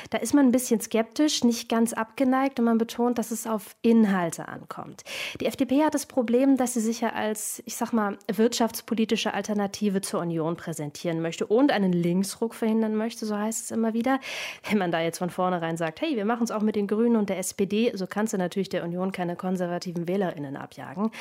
Da 0.10 0.18
ist 0.18 0.34
man 0.34 0.46
ein 0.46 0.52
bisschen 0.52 0.80
skeptisch, 0.80 1.44
nicht 1.44 1.70
ganz 1.70 1.94
abgeneigt 1.94 2.58
und 2.60 2.66
man 2.66 2.78
betont, 2.78 3.18
dass 3.18 3.32
es 3.32 3.46
auf 3.46 3.76
Inhalte 3.82 4.48
ankommt. 4.48 5.04
Die 5.40 5.46
FDP 5.46 5.84
hat 5.84 5.94
das 5.94 6.06
Problem, 6.06 6.58
dass 6.58 6.74
sie 6.74 6.82
sich 6.82 7.02
ja 7.02 7.10
als, 7.10 7.62
ich 7.66 7.76
sag 7.76 7.92
mal, 7.92 8.18
wirtschaftspolitische 8.34 9.34
Alternative 9.34 10.02
zur 10.02 10.22
Union 10.22 10.56
präsentieren 10.56 11.22
möchte 11.22 11.46
und 11.46 11.72
einen 11.72 11.94
Linksruck 11.94 12.56
verhindern 12.56 12.96
möchte, 12.96 13.26
so 13.26 13.38
heißt 13.38 13.66
es 13.66 13.72
immer 13.72 13.94
wieder. 13.94 14.20
Wenn 14.70 14.78
man 14.78 14.92
da 14.92 15.02
jetzt 15.02 15.20
von 15.20 15.30
vornherein 15.30 15.78
sagt, 15.78 16.02
hey, 16.02 16.16
wir 16.16 16.26
machen 16.26 16.44
es 16.44 16.52
auch 16.52 16.62
mit 16.62 16.76
den 16.76 16.88
Grünen 16.88 17.18
und 17.18 17.30
der 17.30 17.38
SPD, 17.38 17.92
so 17.94 18.08
kannst 18.08 18.34
du 18.34 18.38
natürlich 18.38 18.70
der 18.70 18.84
Union 18.84 19.11
Union 19.12 19.22
keine 19.22 19.36
konservativen 19.36 20.08
WählerInnen 20.08 20.56
abjagen. 20.56 21.12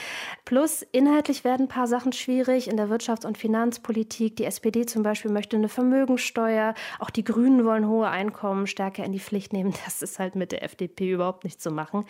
Plus, 0.44 0.82
inhaltlich 0.82 1.44
werden 1.44 1.66
ein 1.66 1.68
paar 1.68 1.86
Sachen 1.86 2.12
schwierig 2.12 2.68
in 2.68 2.76
der 2.76 2.88
Wirtschafts- 2.88 3.26
und 3.26 3.36
Finanzpolitik. 3.36 4.36
Die 4.36 4.44
SPD 4.44 4.86
zum 4.86 5.02
Beispiel 5.02 5.30
möchte 5.30 5.56
eine 5.56 5.68
Vermögensteuer. 5.68 6.74
Auch 6.98 7.10
die 7.10 7.24
Grünen 7.24 7.64
wollen 7.64 7.86
hohe 7.86 8.08
Einkommen 8.08 8.66
stärker 8.66 9.04
in 9.04 9.12
die 9.12 9.20
Pflicht 9.20 9.52
nehmen. 9.52 9.74
Das 9.84 10.02
ist 10.02 10.18
halt 10.18 10.36
mit 10.36 10.52
der 10.52 10.62
FDP 10.62 11.10
überhaupt 11.10 11.44
nicht 11.44 11.60
zu 11.60 11.70
machen. 11.70 12.04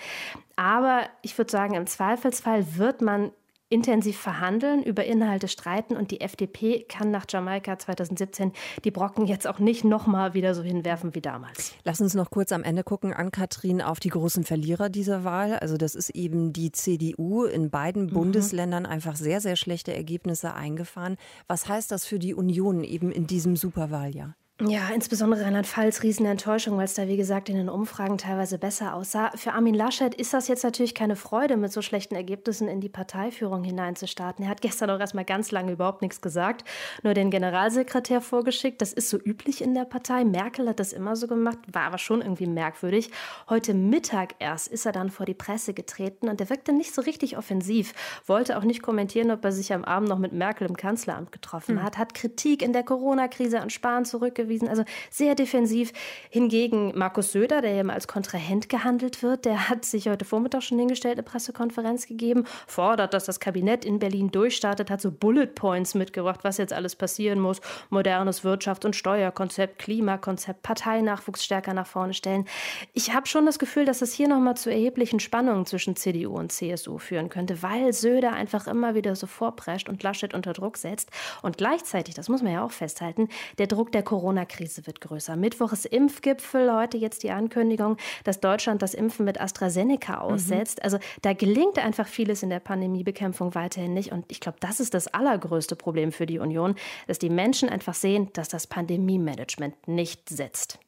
Aber 0.57 1.03
ich 1.23 1.37
würde 1.38 1.51
sagen, 1.51 1.75
im 1.75 1.87
Zweifelsfall 1.87 2.77
wird 2.77 3.01
man 3.01 3.33
intensiv 3.71 4.19
verhandeln, 4.19 4.83
über 4.83 5.05
Inhalte 5.05 5.49
streiten 5.49 5.97
und 5.97 6.11
die 6.11 6.21
FDP 6.21 6.85
kann 6.89 7.11
nach 7.11 7.25
Jamaika 7.29 7.79
2017 7.79 8.53
die 8.85 8.91
Brocken 8.91 9.27
jetzt 9.27 9.47
auch 9.47 9.61
nicht 9.61 9.85
nochmal 9.85 10.35
wieder 10.35 10.55
so 10.55 10.63
hinwerfen 10.63 11.15
wie 11.15 11.21
damals. 11.21 11.73
Lass 11.85 12.01
uns 12.01 12.15
noch 12.15 12.31
kurz 12.31 12.51
am 12.51 12.65
Ende 12.65 12.83
gucken, 12.83 13.15
an 13.15 13.31
Kathrin, 13.31 13.81
auf 13.81 14.01
die 14.01 14.09
großen 14.09 14.45
Verlierer 14.45 14.89
dieser 14.89 15.23
Wahl. 15.23 15.55
Also 15.55 15.77
das 15.77 15.95
ist 15.95 16.11
eben 16.11 16.53
die 16.53 16.73
CDU 16.73 17.45
in 17.45 17.71
beiden 17.71 18.07
mhm. 18.07 18.11
Bundesländern 18.11 18.87
einfach 18.87 19.15
sehr, 19.15 19.41
sehr 19.41 19.55
schlechte 19.55 19.95
Ergebnisse 19.95 20.53
eingefahren. 20.53 21.17
Was 21.47 21.69
heißt 21.69 21.93
das 21.93 22.05
für 22.05 22.19
die 22.19 22.35
Union 22.35 22.83
eben 22.83 23.13
in 23.13 23.29
diesem 23.29 23.55
Superwahljahr? 23.55 24.35
Ja, 24.66 24.90
insbesondere 24.94 25.42
Rheinland-Pfalz, 25.42 26.03
Riesenenttäuschung, 26.03 26.77
weil 26.77 26.85
es 26.85 26.92
da, 26.92 27.09
wie 27.09 27.16
gesagt, 27.16 27.49
in 27.49 27.57
den 27.57 27.70
Umfragen 27.70 28.18
teilweise 28.18 28.59
besser 28.59 28.94
aussah. 28.94 29.31
Für 29.35 29.53
Armin 29.53 29.75
Laschet 29.75 30.14
ist 30.14 30.35
das 30.35 30.49
jetzt 30.49 30.64
natürlich 30.64 30.94
keine 30.94 31.16
Freude, 31.16 31.57
mit 31.57 31.73
so 31.73 31.81
schlechten 31.81 32.14
Ergebnissen 32.14 32.68
in 32.68 32.83
die 32.83 32.90
Parteiführung 32.90 33.64
hineinzustarten. 33.64 34.44
Er 34.44 34.51
hat 34.51 34.61
gestern 34.61 34.90
auch 34.90 35.01
erstmal 35.01 35.25
ganz 35.25 35.51
lange 35.51 35.73
überhaupt 35.73 36.03
nichts 36.03 36.20
gesagt, 36.20 36.68
nur 37.03 37.14
den 37.14 37.31
Generalsekretär 37.31 38.20
vorgeschickt. 38.20 38.83
Das 38.83 38.92
ist 38.92 39.09
so 39.09 39.18
üblich 39.18 39.62
in 39.62 39.75
der 39.75 39.87
Partei. 39.87 40.25
Merkel 40.25 40.68
hat 40.68 40.79
das 40.79 40.92
immer 40.92 41.16
so 41.16 41.27
gemacht, 41.27 41.59
war 41.73 41.85
aber 41.85 41.99
schon 41.99 42.20
irgendwie 42.20 42.46
merkwürdig. 42.46 43.11
Heute 43.49 43.73
Mittag 43.73 44.35
erst 44.40 44.68
ist 44.68 44.85
er 44.85 44.92
dann 44.92 45.09
vor 45.09 45.25
die 45.25 45.35
Presse 45.35 45.73
getreten 45.73 46.29
und 46.29 46.38
er 46.38 46.51
wirkte 46.51 46.75
nicht 46.75 46.94
so 46.94 47.01
richtig 47.01 47.38
offensiv, 47.38 47.94
wollte 48.27 48.59
auch 48.59 48.64
nicht 48.64 48.83
kommentieren, 48.83 49.31
ob 49.31 49.42
er 49.42 49.53
sich 49.53 49.73
am 49.73 49.85
Abend 49.85 50.11
noch 50.11 50.18
mit 50.18 50.35
Merkel 50.35 50.68
im 50.68 50.77
Kanzleramt 50.77 51.33
getroffen 51.33 51.79
hm. 51.79 51.83
hat, 51.83 51.96
hat 51.96 52.12
Kritik 52.12 52.61
in 52.61 52.75
der 52.75 52.83
Corona-Krise 52.83 53.61
an 53.61 53.70
Spahn 53.70 54.05
zurückgewiesen 54.05 54.50
verwiesen, 54.51 54.69
also 54.69 54.85
sehr 55.11 55.35
defensiv. 55.35 55.93
Hingegen 56.29 56.97
Markus 56.99 57.33
Söder, 57.33 57.63
der 57.63 57.75
ja 57.75 57.81
immer 57.83 57.95
als 57.95 58.09
Kontrahent 58.09 58.69
gehandelt 58.69 59.23
wird, 59.23 59.45
der 59.45 59.69
hat 59.69 59.85
sich 59.85 60.09
heute 60.09 60.25
Vormittag 60.25 60.63
schon 60.63 60.79
hingestellt, 60.79 61.15
eine 61.15 61.23
Pressekonferenz 61.23 62.07
gegeben, 62.07 62.45
fordert, 62.67 63.15
dass 63.15 63.25
das 63.25 63.41
Kabinett 63.41 63.85
in 63.85 63.99
Berlin 63.99 64.31
durchstartet, 64.31 64.91
hat 64.91 65.01
so 65.01 65.11
Bullet 65.11 65.47
Points 65.47 65.95
mitgebracht, 65.95 66.41
was 66.43 66.59
jetzt 66.59 66.73
alles 66.73 66.97
passieren 66.97 67.39
muss. 67.39 67.61
Modernes 67.91 68.45
Wirtschafts- 68.45 68.85
und 68.85 68.97
Steuerkonzept, 68.97 69.79
Klimakonzept, 69.79 70.63
Parteinachwuchs 70.63 71.45
stärker 71.45 71.75
nach 71.75 71.87
vorne 71.87 72.15
stellen. 72.15 72.47
Ich 72.93 73.15
habe 73.15 73.27
schon 73.27 73.47
das 73.47 73.59
Gefühl, 73.59 73.85
dass 73.85 74.03
es 74.03 74.13
hier 74.13 74.29
nochmal 74.29 74.57
zu 74.57 74.71
erheblichen 74.71 75.21
Spannungen 75.21 75.67
zwischen 75.67 75.95
CDU 75.95 76.37
und 76.37 76.51
CSU 76.51 76.99
führen 76.99 77.29
könnte, 77.29 77.63
weil 77.63 77.93
Söder 77.93 78.33
einfach 78.33 78.67
immer 78.67 78.95
wieder 78.95 79.15
so 79.15 79.27
vorprescht 79.27 79.89
und 79.89 80.03
Laschet 80.03 80.35
unter 80.35 80.53
Druck 80.53 80.77
setzt. 80.77 81.11
Und 81.43 81.59
gleichzeitig, 81.59 82.15
das 82.15 82.29
muss 82.29 82.43
man 82.43 82.53
ja 82.53 82.65
auch 82.65 82.73
festhalten, 82.73 83.29
der 83.59 83.67
Druck 83.67 83.93
der 83.93 84.03
Corona 84.03 84.39
Corona-Krise 84.40 84.87
wird 84.87 85.00
größer. 85.00 85.37
Mittwoch 85.37 85.72
ist 85.72 85.87
Impfgipfel, 85.87 86.72
heute 86.72 86.96
jetzt 86.96 87.22
die 87.22 87.31
Ankündigung, 87.31 87.96
dass 88.24 88.40
Deutschland 88.40 88.83
das 88.83 88.94
Impfen 88.94 89.24
mit 89.24 89.40
AstraZeneca 89.40 90.16
mhm. 90.16 90.20
aussetzt. 90.20 90.79
Mhm. 90.79 90.85
Also 90.85 90.98
da 91.22 91.33
gelingt 91.33 91.79
einfach 91.79 92.07
vieles 92.07 92.42
in 92.42 92.50
der 92.50 92.61
Pandemiebekämpfung 92.61 93.55
weiterhin 93.55 93.94
nicht. 93.94 94.12
Und 94.12 94.24
ich 94.29 94.40
glaube, 94.40 94.59
das 94.61 94.81
ist 94.81 94.94
das 94.94 95.09
allergrößte 95.09 95.76
Problem 95.76 96.12
für 96.12 96.26
die 96.26 96.38
Union, 96.38 96.74
dass 97.07 97.18
die 97.18 97.31
Menschen 97.31 97.68
einfach 97.68 97.94
sehen, 97.94 98.29
dass 98.33 98.48
das 98.48 98.66
Pandemie-Management 98.66 99.88
nicht 99.88 100.29
setzt. 100.29 100.79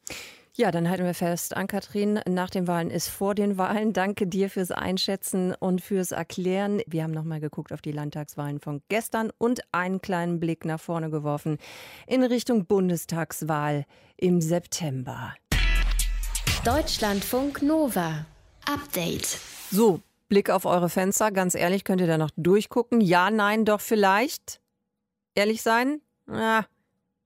Ja, 0.54 0.70
dann 0.70 0.90
halten 0.90 1.04
wir 1.04 1.14
fest, 1.14 1.56
Ann-Kathrin, 1.56 2.20
nach 2.28 2.50
den 2.50 2.66
Wahlen 2.66 2.90
ist 2.90 3.08
vor 3.08 3.34
den 3.34 3.56
Wahlen. 3.56 3.94
Danke 3.94 4.26
dir 4.26 4.50
fürs 4.50 4.70
Einschätzen 4.70 5.54
und 5.54 5.80
fürs 5.80 6.12
Erklären. 6.12 6.82
Wir 6.86 7.04
haben 7.04 7.12
nochmal 7.12 7.40
geguckt 7.40 7.72
auf 7.72 7.80
die 7.80 7.90
Landtagswahlen 7.90 8.60
von 8.60 8.82
gestern 8.90 9.30
und 9.38 9.62
einen 9.72 10.02
kleinen 10.02 10.40
Blick 10.40 10.66
nach 10.66 10.78
vorne 10.78 11.08
geworfen 11.08 11.56
in 12.06 12.22
Richtung 12.22 12.66
Bundestagswahl 12.66 13.86
im 14.18 14.42
September. 14.42 15.34
Deutschlandfunk 16.66 17.62
Nova. 17.62 18.26
Update. 18.70 19.38
So, 19.70 20.02
Blick 20.28 20.50
auf 20.50 20.66
eure 20.66 20.90
Fenster. 20.90 21.30
Ganz 21.30 21.54
ehrlich, 21.54 21.84
könnt 21.84 22.02
ihr 22.02 22.06
da 22.06 22.18
noch 22.18 22.30
durchgucken? 22.36 23.00
Ja, 23.00 23.30
nein, 23.30 23.64
doch 23.64 23.80
vielleicht? 23.80 24.60
Ehrlich 25.34 25.62
sein? 25.62 26.02
Ja, 26.30 26.66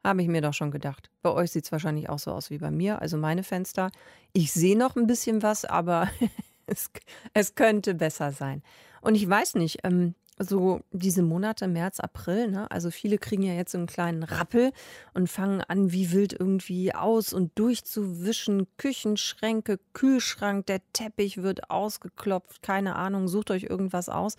habe 0.06 0.22
ich 0.22 0.28
mir 0.28 0.40
doch 0.40 0.54
schon 0.54 0.70
gedacht. 0.70 1.10
Bei 1.22 1.32
euch 1.32 1.50
sieht 1.50 1.64
es 1.64 1.72
wahrscheinlich 1.72 2.08
auch 2.08 2.18
so 2.18 2.32
aus 2.32 2.50
wie 2.50 2.58
bei 2.58 2.70
mir, 2.70 3.02
also 3.02 3.16
meine 3.16 3.42
Fenster. 3.42 3.90
Ich 4.32 4.52
sehe 4.52 4.78
noch 4.78 4.96
ein 4.96 5.06
bisschen 5.06 5.42
was, 5.42 5.64
aber 5.64 6.08
es, 6.66 6.90
es, 7.34 7.54
könnte 7.54 7.94
besser 7.94 8.32
sein. 8.32 8.62
Und 9.00 9.14
ich 9.14 9.28
weiß 9.28 9.56
nicht, 9.56 9.80
ähm, 9.84 10.14
so 10.38 10.80
diese 10.92 11.22
Monate 11.22 11.66
März, 11.66 11.98
April. 12.00 12.50
Ne? 12.50 12.70
Also 12.70 12.90
viele 12.90 13.18
kriegen 13.18 13.42
ja 13.42 13.54
jetzt 13.54 13.72
so 13.72 13.78
einen 13.78 13.86
kleinen 13.86 14.22
Rappel 14.22 14.72
und 15.14 15.28
fangen 15.28 15.62
an, 15.62 15.92
wie 15.92 16.12
wild 16.12 16.34
irgendwie 16.38 16.94
aus 16.94 17.32
und 17.32 17.58
durchzuwischen. 17.58 18.66
Küchenschränke, 18.76 19.80
Kühlschrank, 19.94 20.66
der 20.66 20.80
Teppich 20.92 21.42
wird 21.42 21.70
ausgeklopft. 21.70 22.62
Keine 22.62 22.96
Ahnung, 22.96 23.28
sucht 23.28 23.50
euch 23.50 23.64
irgendwas 23.64 24.08
aus. 24.08 24.36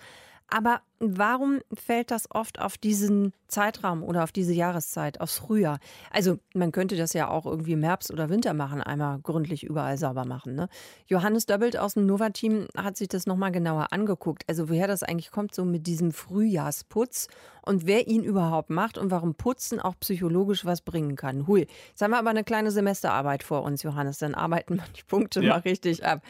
Aber 0.49 0.81
warum 0.99 1.59
fällt 1.73 2.09
das 2.09 2.31
oft 2.31 2.59
auf 2.59 2.77
diesen 2.77 3.33
Zeitraum 3.49 4.01
oder 4.01 4.23
auf 4.23 4.31
diese 4.31 4.53
Jahreszeit, 4.53 5.19
aufs 5.19 5.39
Frühjahr? 5.39 5.79
Also 6.09 6.39
man 6.53 6.71
könnte 6.71 6.95
das 6.95 7.11
ja 7.11 7.27
auch 7.27 7.45
irgendwie 7.45 7.73
im 7.73 7.83
Herbst 7.83 8.11
oder 8.11 8.29
Winter 8.29 8.53
machen, 8.53 8.81
einmal 8.81 9.19
gründlich 9.19 9.63
überall 9.65 9.97
sauber 9.97 10.25
machen. 10.25 10.55
Ne? 10.55 10.69
Johannes 11.05 11.45
Döbbelt 11.47 11.77
aus 11.77 11.95
dem 11.95 12.05
Nova-Team 12.05 12.67
hat 12.77 12.95
sich 12.95 13.09
das 13.09 13.25
nochmal 13.25 13.51
genauer 13.51 13.91
angeguckt. 13.91 14.43
Also 14.47 14.69
woher 14.69 14.87
das 14.87 15.03
eigentlich 15.03 15.31
kommt, 15.31 15.53
so 15.53 15.65
mit 15.65 15.85
diesem 15.85 16.13
Frühjahrsputz 16.13 17.27
und 17.63 17.85
wer 17.85 18.07
ihn 18.07 18.23
überhaupt 18.23 18.69
macht 18.69 18.97
und 18.97 19.11
warum 19.11 19.35
Putzen 19.35 19.81
auch 19.81 19.95
psychologisch 19.99 20.63
was 20.63 20.81
bringen 20.81 21.17
kann. 21.17 21.45
Hui, 21.47 21.67
jetzt 21.89 22.01
haben 22.01 22.11
wir 22.11 22.19
aber 22.19 22.29
eine 22.29 22.45
kleine 22.45 22.71
Semesterarbeit 22.71 23.43
vor 23.43 23.63
uns, 23.63 23.83
Johannes. 23.83 24.19
Dann 24.19 24.33
arbeiten 24.33 24.77
wir 24.77 24.85
die 24.95 25.03
Punkte 25.03 25.41
ja. 25.43 25.49
mal 25.49 25.59
richtig 25.59 26.05
ab. 26.05 26.21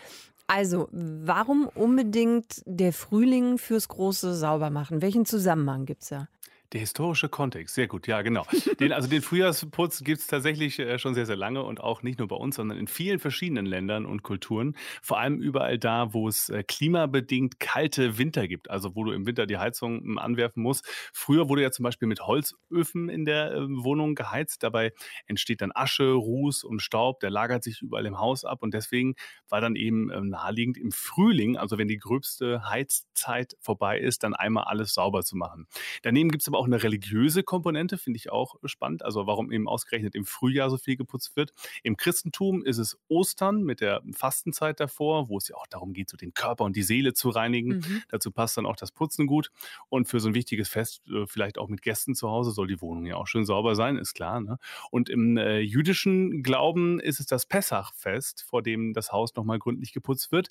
Also, 0.48 0.88
warum 0.92 1.68
unbedingt 1.68 2.64
der 2.66 2.94
Frühling 2.94 3.58
fürs 3.58 3.90
große 3.90 4.34
Saubermachen? 4.34 5.02
Welchen 5.02 5.26
Zusammenhang 5.26 5.86
gibt 5.86 6.04
es 6.04 6.10
da? 6.10 6.30
Der 6.74 6.82
historische 6.82 7.30
Kontext, 7.30 7.76
sehr 7.76 7.88
gut, 7.88 8.08
ja, 8.08 8.22
genau. 8.22 8.46
Den, 8.82 8.92
also 8.92 9.08
den 9.08 9.22
Frühjahrsputz 9.22 10.04
gibt 10.04 10.20
es 10.20 10.28
tatsächlich 10.28 10.78
äh, 10.80 11.00
schon 11.00 11.14
sehr, 11.14 11.26
sehr 11.26 11.38
lange 11.38 11.64
und 11.64 11.80
auch 11.80 12.04
nicht 12.04 12.20
nur 12.20 12.28
bei 12.28 12.36
uns, 12.36 12.58
sondern 12.58 12.78
in 12.78 12.88
vielen 12.88 13.20
verschiedenen 13.20 13.66
Ländern 13.66 14.06
und 14.06 14.22
Kulturen. 14.22 14.76
Vor 15.02 15.18
allem 15.18 15.40
überall 15.40 15.80
da, 15.80 16.14
wo 16.14 16.28
es 16.28 16.50
äh, 16.50 16.64
klimabedingt 16.64 17.62
kalte 17.62 18.18
Winter 18.18 18.50
gibt, 18.50 18.70
also 18.70 18.96
wo 18.96 19.06
du 19.06 19.14
im 19.14 19.26
Winter 19.26 19.46
die 19.46 19.58
Heizung 19.58 20.02
hm, 20.02 20.18
anwerfen 20.18 20.62
musst. 20.62 20.86
Früher 21.14 21.48
wurde 21.48 21.62
ja 21.62 21.72
zum 21.72 21.84
Beispiel 21.84 22.10
mit 22.10 22.20
Holzöfen 22.20 23.08
in 23.08 23.24
der 23.24 23.54
äh, 23.54 23.62
Wohnung 23.62 24.14
geheizt. 24.14 24.62
Dabei 24.62 24.92
entsteht 25.26 25.62
dann 25.62 25.72
Asche, 25.74 26.12
Ruß 26.12 26.66
und 26.66 26.82
Staub, 26.82 27.22
der 27.22 27.30
lagert 27.30 27.64
sich 27.64 27.82
überall 27.82 28.06
im 28.06 28.20
Haus 28.20 28.44
ab 28.44 28.62
und 28.62 28.74
deswegen 28.74 29.16
war 29.48 29.62
dann 29.62 29.78
eben 29.78 30.12
ähm, 30.12 30.28
naheliegend 30.28 30.78
im 30.78 30.92
Frühling, 30.92 31.56
also 31.56 31.78
wenn 31.78 31.88
die 31.88 31.98
gröbste 31.98 32.70
Heizzeit 32.70 33.56
vorbei 33.62 34.00
ist, 34.00 34.24
dann 34.24 34.34
einmal 34.34 34.66
alles 34.66 34.94
sauber 34.94 35.24
zu 35.24 35.38
machen. 35.38 35.66
Daneben 36.04 36.30
gibt 36.30 36.42
es 36.42 36.48
aber 36.50 36.57
auch 36.58 36.66
eine 36.66 36.82
religiöse 36.82 37.44
Komponente, 37.44 37.98
finde 37.98 38.18
ich 38.18 38.32
auch 38.32 38.56
spannend. 38.66 39.04
Also 39.04 39.28
warum 39.28 39.52
eben 39.52 39.68
ausgerechnet 39.68 40.16
im 40.16 40.26
Frühjahr 40.26 40.70
so 40.70 40.78
viel 40.78 40.98
geputzt 40.98 41.36
wird. 41.36 41.54
Im 41.84 41.98
Christentum 41.98 42.64
ist 42.64 42.78
es 42.78 42.98
Ostern 43.08 43.64
mit 43.64 43.82
der 43.82 44.02
Fastenzeit 44.14 44.80
davor, 44.80 45.30
wo 45.30 45.38
es 45.38 45.48
ja 45.48 45.56
auch 45.56 45.68
darum 45.68 45.94
geht, 45.94 46.10
so 46.10 46.18
den 46.18 46.34
Körper 46.34 46.64
und 46.64 46.76
die 46.76 46.84
Seele 46.84 47.14
zu 47.14 47.30
reinigen. 47.30 47.78
Mhm. 47.78 48.04
Dazu 48.10 48.32
passt 48.32 48.58
dann 48.58 48.66
auch 48.66 48.76
das 48.76 48.92
Putzen 48.92 49.28
gut. 49.28 49.52
Und 49.90 50.08
für 50.08 50.20
so 50.20 50.30
ein 50.30 50.36
wichtiges 50.36 50.70
Fest, 50.70 51.02
äh, 51.10 51.26
vielleicht 51.28 51.58
auch 51.58 51.70
mit 51.70 51.82
Gästen 51.82 52.16
zu 52.16 52.30
Hause, 52.30 52.52
soll 52.52 52.68
die 52.68 52.82
Wohnung 52.82 53.06
ja 53.06 53.16
auch 53.16 53.28
schön 53.28 53.46
sauber 53.46 53.76
sein, 53.76 53.98
ist 53.98 54.14
klar. 54.14 54.42
Ne? 54.42 54.58
Und 54.92 55.10
im 55.10 55.38
äh, 55.38 55.60
jüdischen 55.60 56.44
Glauben 56.44 57.00
ist 57.00 57.20
es 57.20 57.26
das 57.26 57.46
Pessachfest, 57.46 58.44
vor 58.44 58.62
dem 58.62 58.94
das 58.94 59.12
Haus 59.12 59.36
nochmal 59.36 59.60
gründlich 59.60 59.94
geputzt 59.94 60.32
wird. 60.32 60.50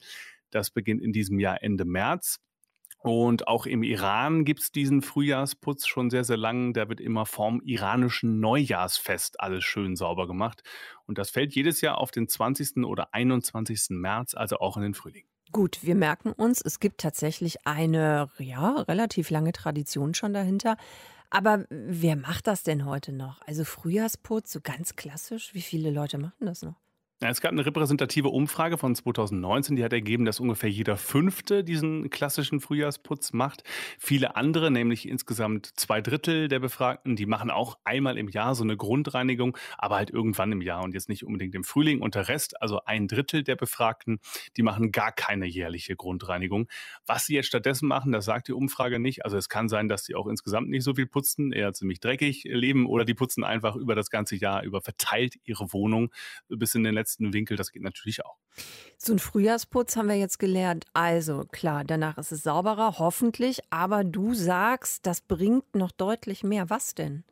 Das 0.51 0.71
beginnt 0.71 1.03
in 1.03 1.13
diesem 1.13 1.39
Jahr 1.41 1.63
Ende 1.63 1.85
März. 1.85 2.41
Und 2.99 3.47
auch 3.47 3.67
im 3.67 3.83
Iran 3.83 4.45
gibt 4.45 4.61
es 4.61 4.73
diesen 4.73 5.01
Frühjahrsputz 5.03 5.87
schon 5.87 6.11
sehr, 6.11 6.25
sehr 6.25 6.37
lang. 6.37 6.73
Da 6.73 6.89
wird 6.89 7.01
immer 7.01 7.25
vorm 7.25 7.61
iranischen 7.65 8.41
Neujahrsfest 8.41 9.41
alles 9.41 9.65
schön 9.65 9.97
sauber 9.97 10.27
gemacht. 10.27 10.63
Und 11.07 11.19
das 11.19 11.31
fällt 11.31 11.55
jedes 11.55 11.81
Jahr 11.81 11.99
auf 11.99 12.11
den 12.11 12.29
20. 12.29 12.85
oder 12.85 13.15
21. 13.15 13.91
März, 13.91 14.35
also 14.35 14.59
auch 14.59 14.77
in 14.77 14.83
den 14.83 14.95
Frühling. 14.95 15.25
Gut, 15.53 15.79
wir 15.83 15.95
merken 15.95 16.33
uns, 16.33 16.61
es 16.61 16.81
gibt 16.81 17.01
tatsächlich 17.01 17.67
eine 17.67 18.29
ja, 18.39 18.73
relativ 18.89 19.31
lange 19.31 19.53
Tradition 19.53 20.15
schon 20.15 20.33
dahinter. 20.33 20.77
Aber 21.31 21.65
wer 21.71 22.17
macht 22.17 22.47
das 22.47 22.63
denn 22.63 22.85
heute 22.85 23.13
noch? 23.13 23.41
Also 23.43 23.65
Frühjahrsputz, 23.65 24.53
so 24.53 24.61
ganz 24.61 24.97
klassisch, 24.97 25.55
wie 25.55 25.63
viele 25.63 25.91
Leute 25.91 26.19
machen 26.19 26.47
das 26.47 26.63
noch? 26.63 26.77
Es 27.21 27.41
gab 27.41 27.53
eine 27.53 27.65
repräsentative 27.65 28.29
Umfrage 28.29 28.77
von 28.77 28.95
2019, 28.95 29.75
die 29.75 29.83
hat 29.83 29.95
ergeben, 29.95 30.27
dass 30.27 30.39
ungefähr 30.39 30.69
jeder 30.69 30.99
Fünfte 30.99 31.65
diesen 31.65 32.11
klassischen 32.11 32.61
Frühjahrsputz 32.61 33.33
macht. 33.33 33.65
Viele 33.99 34.37
andere, 34.37 34.71
nämlich 34.71 35.09
insgesamt 35.09 35.71
zwei 35.81 36.03
Drittel 36.03 36.49
der 36.49 36.59
Befragten, 36.59 37.17
die 37.17 37.25
machen 37.25 37.51
auch 37.51 37.79
einmal 37.85 38.19
im 38.19 38.29
Jahr 38.29 38.55
so 38.55 38.65
eine 38.65 38.77
Grundreinigung, 38.77 39.57
aber 39.79 39.97
halt 39.97 40.11
irgendwann 40.11 40.53
im 40.53 40.61
Jahr 40.61 40.83
und 40.83 40.93
jetzt 40.93 41.09
nicht 41.09 41.25
unbedingt 41.25 41.55
im 41.55 41.65
Frühling. 41.65 42.03
Und 42.03 42.17
der 42.17 42.29
Rest, 42.29 42.61
also 42.61 42.85
ein 42.85 43.09
Drittel 43.09 43.43
der 43.45 43.57
Befragten, 43.57 44.21
die 44.59 44.63
machen 44.63 44.93
gar 44.93 45.11
keine 45.11 45.47
jährliche 45.47 45.97
Grundreinigung. 45.97 46.69
Was 47.07 47.25
sie 47.25 47.37
jetzt 47.37 47.47
stattdessen 47.47 47.89
machen, 47.89 48.13
das 48.13 48.27
sagt 48.27 48.49
die 48.49 48.53
Umfrage 48.53 48.99
nicht. 48.99 49.25
Also 49.25 49.39
es 49.39 49.49
kann 49.49 49.71
sein, 49.71 49.89
dass 49.89 50.05
sie 50.05 50.17
auch 50.17 50.27
insgesamt 50.27 50.69
nicht 50.69 50.85
so 50.85 50.95
viel 50.95 51.07
putzen, 51.07 51.53
eher 51.53 51.73
ziemlich 51.73 52.01
dreckig 52.01 52.45
leben 52.45 52.85
oder 52.85 53.07
die 53.07 53.15
putzen 53.15 53.43
einfach 53.43 53.75
über 53.75 53.95
das 53.95 54.11
ganze 54.11 54.37
Jahr 54.37 54.65
über 54.65 54.83
verteilt 54.83 55.37
ihre 55.45 55.73
Wohnung 55.73 56.13
bis 56.51 56.75
in 56.75 56.85
den 56.85 56.93
letzten 56.93 57.06
letzten 57.07 57.33
Winkel, 57.33 57.57
das 57.57 57.71
geht 57.71 57.83
natürlich 57.83 58.25
auch. 58.25 58.37
So 58.99 59.13
ein 59.13 59.21
Frühjahrsputz 59.21 59.97
haben 59.97 60.09
wir 60.09 60.17
jetzt 60.17 60.39
gelernt. 60.41 60.87
Also 60.93 61.45
klar, 61.53 61.85
danach 61.85 62.19
ist 62.19 62.33
es 62.33 62.43
sauberer, 62.43 62.99
hoffentlich. 62.99 63.61
Aber 63.71 64.03
du 64.03 64.35
sagst, 64.35 65.07
das 65.07 65.21
bringt 65.21 65.77
noch 65.77 65.93
deutlich 65.93 66.43
mehr. 66.43 66.69
Was 66.69 66.95
denn? 66.95 67.23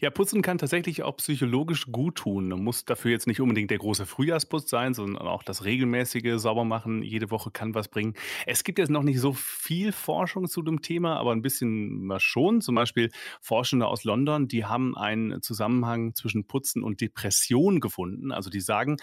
Ja, 0.00 0.10
Putzen 0.10 0.42
kann 0.42 0.58
tatsächlich 0.58 1.02
auch 1.02 1.16
psychologisch 1.16 1.86
gut 1.90 2.16
tun. 2.16 2.48
Man 2.48 2.62
muss 2.62 2.84
dafür 2.84 3.10
jetzt 3.10 3.26
nicht 3.26 3.40
unbedingt 3.40 3.70
der 3.70 3.78
große 3.78 4.06
Frühjahrsputz 4.06 4.68
sein, 4.70 4.94
sondern 4.94 5.26
auch 5.26 5.42
das 5.42 5.64
regelmäßige 5.64 6.40
Saubermachen 6.40 7.02
jede 7.02 7.30
Woche 7.30 7.50
kann 7.50 7.74
was 7.74 7.88
bringen. 7.88 8.14
Es 8.46 8.64
gibt 8.64 8.78
jetzt 8.78 8.90
noch 8.90 9.02
nicht 9.02 9.20
so 9.20 9.32
viel 9.32 9.92
Forschung 9.92 10.48
zu 10.48 10.62
dem 10.62 10.82
Thema, 10.82 11.16
aber 11.16 11.32
ein 11.32 11.42
bisschen 11.42 12.10
schon. 12.18 12.60
Zum 12.60 12.74
Beispiel 12.74 13.10
Forschende 13.40 13.86
aus 13.86 14.04
London, 14.04 14.48
die 14.48 14.64
haben 14.64 14.96
einen 14.96 15.42
Zusammenhang 15.42 16.14
zwischen 16.14 16.46
Putzen 16.46 16.82
und 16.82 17.00
Depression 17.00 17.80
gefunden. 17.80 18.32
Also 18.32 18.50
die 18.50 18.60
sagen, 18.60 18.96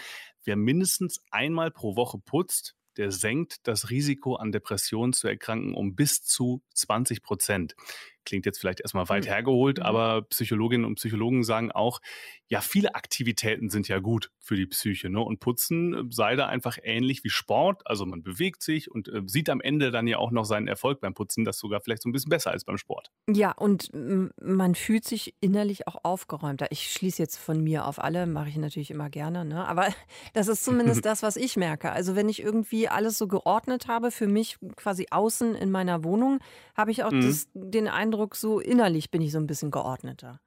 wer 0.44 0.56
mindestens 0.56 1.20
einmal 1.30 1.70
pro 1.70 1.96
Woche 1.96 2.18
putzt, 2.18 2.74
der 2.98 3.12
senkt 3.12 3.66
das 3.66 3.90
Risiko 3.90 4.34
an 4.34 4.52
Depressionen 4.52 5.12
zu 5.12 5.28
erkranken 5.28 5.74
um 5.74 5.94
bis 5.94 6.22
zu 6.24 6.62
20 6.74 7.22
Prozent. 7.22 7.76
Klingt 8.28 8.44
jetzt 8.44 8.58
vielleicht 8.58 8.80
erstmal 8.80 9.08
weit 9.08 9.24
hm. 9.24 9.32
hergeholt, 9.32 9.78
mhm. 9.78 9.84
aber 9.84 10.20
Psychologinnen 10.28 10.84
und 10.84 10.96
Psychologen 10.96 11.44
sagen 11.44 11.72
auch, 11.72 12.00
ja, 12.48 12.60
viele 12.60 12.94
Aktivitäten 12.94 13.70
sind 13.70 13.88
ja 13.88 14.00
gut 14.00 14.30
für 14.38 14.56
die 14.56 14.66
Psyche. 14.66 15.10
Ne? 15.10 15.20
Und 15.20 15.40
Putzen 15.40 15.94
äh, 15.94 16.02
sei 16.10 16.34
da 16.34 16.46
einfach 16.46 16.78
ähnlich 16.82 17.22
wie 17.22 17.28
Sport. 17.28 17.82
Also 17.84 18.06
man 18.06 18.22
bewegt 18.22 18.62
sich 18.62 18.90
und 18.90 19.08
äh, 19.08 19.22
sieht 19.26 19.50
am 19.50 19.60
Ende 19.60 19.90
dann 19.90 20.06
ja 20.06 20.18
auch 20.18 20.30
noch 20.30 20.44
seinen 20.44 20.68
Erfolg 20.68 21.00
beim 21.00 21.14
Putzen, 21.14 21.44
das 21.44 21.58
sogar 21.58 21.80
vielleicht 21.80 22.02
so 22.02 22.08
ein 22.08 22.12
bisschen 22.12 22.30
besser 22.30 22.50
als 22.50 22.64
beim 22.64 22.78
Sport. 22.78 23.10
Ja, 23.28 23.52
und 23.52 23.90
man 23.92 24.74
fühlt 24.74 25.04
sich 25.04 25.34
innerlich 25.40 25.86
auch 25.86 25.96
aufgeräumter. 26.02 26.66
Ich 26.70 26.90
schließe 26.90 27.22
jetzt 27.22 27.36
von 27.36 27.62
mir 27.62 27.86
auf 27.86 28.02
alle, 28.02 28.26
mache 28.26 28.48
ich 28.48 28.56
natürlich 28.56 28.90
immer 28.90 29.10
gerne. 29.10 29.44
Ne? 29.44 29.66
Aber 29.66 29.88
das 30.32 30.48
ist 30.48 30.64
zumindest 30.64 31.04
das, 31.04 31.22
was 31.22 31.36
ich 31.36 31.56
merke. 31.56 31.92
Also 31.92 32.16
wenn 32.16 32.28
ich 32.28 32.42
irgendwie 32.42 32.88
alles 32.88 33.18
so 33.18 33.28
geordnet 33.28 33.88
habe, 33.88 34.10
für 34.10 34.26
mich 34.26 34.58
quasi 34.76 35.06
außen 35.10 35.54
in 35.54 35.70
meiner 35.70 36.04
Wohnung, 36.04 36.40
habe 36.74 36.90
ich 36.90 37.04
auch 37.04 37.12
mhm. 37.12 37.20
das, 37.20 37.48
den 37.52 37.88
Eindruck, 37.88 38.17
Eindruck, 38.18 38.34
so 38.34 38.58
innerlich 38.58 39.12
bin 39.12 39.22
ich 39.22 39.30
so 39.30 39.38
ein 39.38 39.46
bisschen 39.46 39.70
geordneter. 39.70 40.40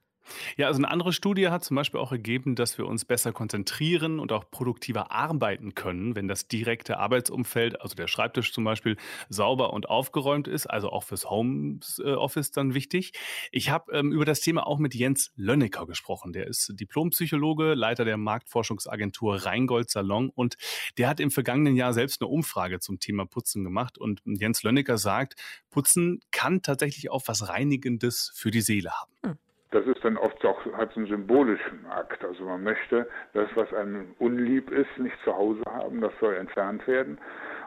Ja, 0.58 0.68
also 0.68 0.80
eine 0.80 0.90
andere 0.90 1.14
Studie 1.14 1.50
hat 1.50 1.64
zum 1.64 1.76
Beispiel 1.76 2.00
auch 2.00 2.12
ergeben, 2.12 2.56
dass 2.56 2.78
wir 2.78 2.88
uns 2.88 3.06
besser 3.06 3.32
konzentrieren 3.32 4.20
und 4.20 4.32
auch 4.32 4.50
produktiver 4.50 5.12
arbeiten 5.12 5.76
können, 5.76 6.16
wenn 6.16 6.28
das 6.28 6.48
direkte 6.48 6.98
Arbeitsumfeld, 6.98 7.82
also 7.82 7.96
der 7.96 8.08
Schreibtisch 8.08 8.54
zum 8.54 8.64
Beispiel, 8.64 8.98
sauber 9.30 9.74
und 9.74 9.90
aufgeräumt 9.90 10.48
ist, 10.48 10.68
also 10.68 10.90
auch 10.90 11.04
fürs 11.04 11.30
Homeoffice 11.30 12.52
dann 12.52 12.74
wichtig. 12.74 13.14
Ich 13.52 13.70
habe 13.70 13.92
ähm, 13.94 14.12
über 14.12 14.26
das 14.26 14.42
Thema 14.42 14.68
auch 14.68 14.80
mit 14.80 14.96
Jens 14.96 15.32
Lönnecker 15.36 15.86
gesprochen. 15.86 16.34
Der 16.34 16.48
ist 16.48 16.74
Diplompsychologe, 16.80 17.74
Leiter 17.74 18.06
der 18.06 18.18
Marktforschungsagentur 18.18 19.46
Rheingold 19.46 19.90
Salon 19.90 20.30
und 20.30 20.58
der 20.98 21.08
hat 21.08 21.20
im 21.20 21.32
vergangenen 21.32 21.76
Jahr 21.76 21.94
selbst 21.94 22.22
eine 22.22 22.30
Umfrage 22.30 22.80
zum 22.80 23.00
Thema 23.00 23.26
Putzen 23.26 23.64
gemacht 23.64 23.98
und 23.98 24.22
Jens 24.26 24.64
Lönnecker 24.64 24.98
sagt, 24.98 25.36
Putzen 25.70 26.20
kann 26.32 26.62
tatsächlich 26.62 27.10
auch 27.10 27.24
was 27.28 27.48
Reinigendes 27.48 28.32
für 28.36 28.52
die 28.52 28.62
Seele 28.62 28.92
haben. 28.92 29.12
Hm. 29.26 29.38
Das 29.72 29.86
ist 29.88 30.04
dann 30.04 30.18
oft 30.18 30.46
auch 30.46 30.66
hat 30.74 30.96
einen 30.98 31.08
symbolischen 31.08 31.86
Akt. 31.90 32.24
Also 32.26 32.44
man 32.44 32.64
möchte 32.64 33.08
das, 33.34 33.50
was 33.56 33.74
einem 33.74 34.14
unlieb 34.20 34.70
ist, 34.70 34.98
nicht 34.98 35.16
zu 35.24 35.34
Hause 35.36 35.64
haben. 35.66 36.02
Das 36.02 36.12
soll 36.20 36.36
entfernt 36.36 36.86
werden. 36.88 37.18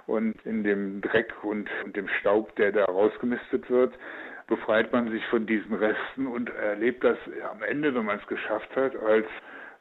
Und 0.07 0.35
in 0.45 0.65
dem 0.65 1.01
Dreck 1.01 1.33
und, 1.43 1.69
und 1.83 1.97
dem 1.97 2.09
Staub, 2.21 2.55
der 2.57 2.73
da 2.73 2.85
rausgemistet 2.85 3.71
wird, 3.71 3.95
befreit 4.47 4.93
man 4.93 5.11
sich 5.11 5.25
von 5.27 5.47
diesen 5.47 5.75
Resten 5.75 6.27
und 6.27 6.51
erlebt 6.51 7.03
das 7.03 7.17
am 7.51 7.63
Ende, 7.63 7.95
wenn 7.95 8.05
man 8.05 8.19
es 8.19 8.27
geschafft 8.27 8.77
hat, 8.77 8.95
als 8.97 9.27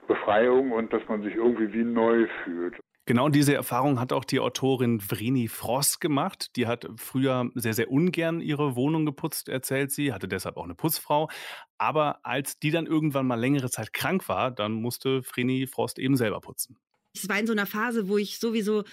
Befreiung 0.08 0.72
und 0.72 0.94
dass 0.94 1.06
man 1.10 1.24
sich 1.24 1.36
irgendwie 1.36 1.74
wie 1.74 1.84
neu 1.84 2.28
fühlt. 2.44 2.76
Genau 3.06 3.28
diese 3.28 3.54
Erfahrung 3.54 4.00
hat 4.00 4.14
auch 4.14 4.24
die 4.24 4.40
Autorin 4.40 5.02
Vreni 5.02 5.50
Frost 5.50 6.00
gemacht. 6.00 6.56
Die 6.56 6.68
hat 6.68 6.88
früher 6.96 7.52
sehr, 7.54 7.74
sehr 7.74 7.92
ungern 7.92 8.40
ihre 8.40 8.78
Wohnung 8.78 9.06
geputzt, 9.06 9.50
erzählt 9.50 9.92
sie, 9.92 10.14
hatte 10.14 10.30
deshalb 10.30 10.56
auch 10.56 10.64
eine 10.64 10.76
Putzfrau. 10.76 11.30
Aber 11.78 12.26
als 12.26 12.60
die 12.60 12.72
dann 12.72 12.86
irgendwann 12.86 13.28
mal 13.28 13.36
längere 13.36 13.70
Zeit 13.70 13.92
krank 13.92 14.30
war, 14.30 14.52
dann 14.52 14.72
musste 14.72 15.22
Vreni 15.22 15.68
Frost 15.68 16.00
eben 16.00 16.16
selber 16.16 16.40
putzen. 16.40 16.78
Ich 17.14 17.28
war 17.28 17.38
in 17.38 17.46
so 17.46 17.52
einer 17.52 17.66
Phase, 17.66 18.08
wo 18.08 18.18
ich 18.18 18.40
sowieso 18.40 18.86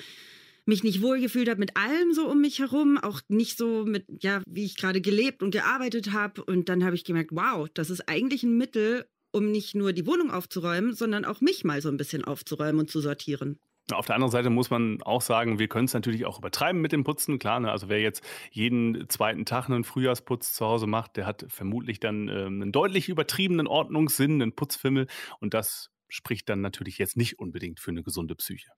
mich 0.67 0.83
nicht 0.83 1.03
wohlgefühlt 1.03 1.49
habe 1.49 1.61
mit 1.61 1.77
allem 1.77 2.13
so 2.13 2.29
um 2.29 2.41
mich 2.41 2.59
herum, 2.59 2.99
auch 2.99 3.21
nicht 3.29 3.57
so 3.57 3.85
mit, 3.85 4.07
ja, 4.23 4.43
wie 4.47 4.65
ich 4.65 4.77
gerade 4.77 5.01
gelebt 5.01 5.43
und 5.43 5.53
gearbeitet 5.53 6.13
habe. 6.13 6.45
Und 6.45 6.69
dann 6.69 6.85
habe 6.85 6.97
ich 6.97 7.05
gemerkt, 7.05 7.31
wow, 7.33 7.69
das 7.75 7.91
ist 7.91 8.09
eigentlich 8.09 8.43
ein 8.43 8.57
Mittel, 8.57 9.07
um 9.33 9.51
nicht 9.51 9.77
nur 9.77 9.93
die 9.93 10.07
Wohnung 10.07 10.31
aufzuräumen, 10.31 10.95
sondern 10.95 11.25
auch 11.25 11.41
mich 11.41 11.63
mal 11.65 11.81
so 11.81 11.89
ein 11.89 11.97
bisschen 11.97 12.25
aufzuräumen 12.25 12.81
und 12.81 12.91
zu 12.91 13.01
sortieren. 13.01 13.59
Auf 13.93 14.07
der 14.07 14.15
anderen 14.15 14.31
Seite 14.31 14.51
muss 14.51 14.71
man 14.71 15.03
auch 15.03 15.23
sagen, 15.23 15.59
wir 15.59 15.69
können 15.69 15.87
es 15.87 15.95
natürlich 15.95 16.27
auch 16.27 16.39
übertreiben 16.39 16.81
mit 16.81 16.93
dem 16.93 17.05
Putzen. 17.05 17.39
Klar, 17.39 17.61
ne? 17.61 17.71
also 17.71 17.89
wer 17.89 18.01
jetzt 18.01 18.23
jeden 18.51 19.09
zweiten 19.09 19.45
Tag 19.45 19.69
einen 19.69 19.85
Frühjahrsputz 19.85 20.55
zu 20.55 20.67
Hause 20.67 20.87
macht, 20.87 21.17
der 21.17 21.27
hat 21.27 21.47
vermutlich 21.49 22.01
dann 22.01 22.29
äh, 22.29 22.47
einen 22.47 22.73
deutlich 22.73 23.09
übertriebenen 23.09 23.67
Ordnungssinn, 23.67 24.43
einen 24.43 24.55
Putzfimmel. 24.55 25.07
Und 25.41 25.55
das 25.55 25.91
spricht 26.09 26.49
dann 26.49 26.61
natürlich 26.61 26.99
jetzt 26.99 27.17
nicht 27.17 27.39
unbedingt 27.39 27.81
für 27.81 27.91
eine 27.91 28.03
gesunde 28.03 28.35
Psyche. 28.35 28.69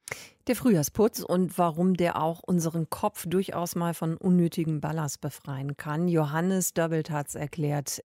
Der 0.47 0.57
Frühjahrsputz 0.57 1.21
und 1.21 1.59
warum 1.59 1.95
der 1.95 2.21
auch 2.21 2.41
unseren 2.43 2.91
Kopf 2.91 3.25
durchaus 3.27 3.75
mal 3.75 3.95
von 3.95 4.17
unnötigem 4.17 4.81
Ballast 4.81 5.21
befreien 5.21 5.77
kann. 5.77 6.09
Johannes 6.09 6.75
Doppeltatz 6.75 7.35
erklärt. 7.35 8.03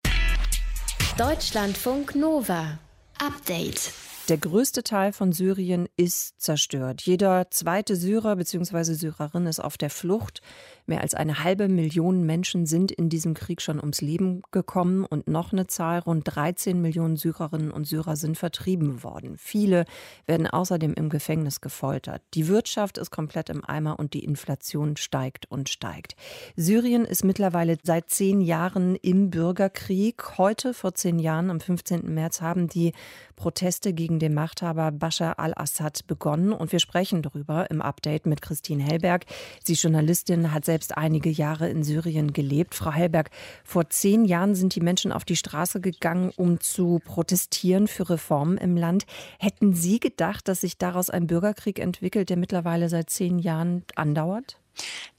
Deutschlandfunk 1.18 2.16
Nova. 2.16 2.80
Update. 3.20 3.92
Der 4.28 4.38
größte 4.38 4.84
Teil 4.84 5.14
von 5.14 5.32
Syrien 5.32 5.88
ist 5.96 6.42
zerstört. 6.42 7.02
Jeder 7.04 7.50
zweite 7.50 7.96
Syrer 7.96 8.36
bzw. 8.36 8.94
Syrerin 8.94 9.46
ist 9.46 9.62
auf 9.62 9.78
der 9.78 9.90
Flucht. 9.90 10.42
Mehr 10.86 11.00
als 11.00 11.16
eine 11.16 11.46
halbe 11.46 11.70
Million 11.70 12.26
Menschen 12.26 12.66
sind 12.66 12.92
in 12.92 13.08
diesem 13.08 13.34
Krieg 13.34 13.62
schon 13.62 13.80
ums 13.80 14.02
Leben 14.02 14.42
gekommen 14.52 15.06
und 15.06 15.30
noch 15.30 15.54
eine 15.54 15.68
Zahl, 15.68 16.00
rund 16.00 16.24
13 16.26 16.82
Millionen 16.82 17.16
Syrerinnen 17.16 17.72
und 17.72 17.86
Syrer 17.86 18.18
sind 18.18 18.38
vertrieben 18.38 19.02
worden. 19.02 19.38
Viele 19.38 19.86
werden 20.26 20.48
außerdem 20.48 20.94
im 20.94 21.08
Gefängnis 21.08 21.62
gefoltert. 21.62 22.22
Die 22.34 22.50
Wirtschaft 22.50 22.98
ist 22.98 23.12
komplett 23.12 23.50
im 23.50 23.64
Eimer 23.64 23.98
und 23.98 24.14
die 24.14 24.26
Inflation 24.26 24.98
steigt 24.98 25.50
und 25.50 25.70
steigt. 25.70 26.18
Syrien 26.58 27.06
ist 27.06 27.24
mittlerweile 27.24 27.78
seit 27.82 28.10
zehn 28.10 28.42
Jahren 28.42 28.96
im 28.96 29.30
Bürgerkrieg. 29.30 30.38
Heute, 30.38 30.74
vor 30.74 30.96
zehn 30.96 31.18
Jahren, 31.18 31.50
am 31.50 31.62
15. 31.62 32.14
März, 32.14 32.42
haben 32.42 32.68
die 32.68 32.92
Proteste 33.38 33.94
gegen 33.94 34.20
den 34.20 34.34
Machthaber 34.34 34.92
Bashar 34.92 35.40
al-Assad 35.40 36.08
begonnen 36.08 36.52
und 36.52 36.72
wir 36.72 36.80
sprechen 36.80 37.22
darüber 37.22 37.70
im 37.72 37.82
Update 37.82 38.26
mit 38.26 38.42
Christine 38.42 38.84
Hellberg. 38.84 39.26
Sie 39.64 39.74
Journalistin 39.74 40.54
hat 40.54 40.66
selbst 40.66 40.78
selbst 40.88 40.98
einige 40.98 41.30
Jahre 41.30 41.70
in 41.70 41.84
Syrien 41.84 42.34
gelebt. 42.34 42.76
Frau 42.76 42.92
Hellberg, 42.92 43.32
vor 43.64 43.90
zehn 43.90 44.26
Jahren 44.26 44.56
sind 44.56 44.76
die 44.76 44.80
Menschen 44.80 45.12
auf 45.12 45.26
die 45.26 45.36
Straße 45.36 45.82
gegangen, 45.82 46.32
um 46.36 46.60
zu 46.60 47.00
protestieren 47.04 47.88
für 47.88 48.10
Reformen 48.10 48.58
im 48.58 48.78
Land. 48.78 49.06
Hätten 49.40 49.74
Sie 49.74 50.00
gedacht, 50.00 50.48
dass 50.48 50.62
sich 50.62 50.78
daraus 50.78 51.10
ein 51.10 51.28
Bürgerkrieg 51.28 51.80
entwickelt, 51.80 52.30
der 52.30 52.38
mittlerweile 52.38 52.90
seit 52.90 53.10
zehn 53.10 53.40
Jahren 53.40 53.84
andauert? 53.96 54.60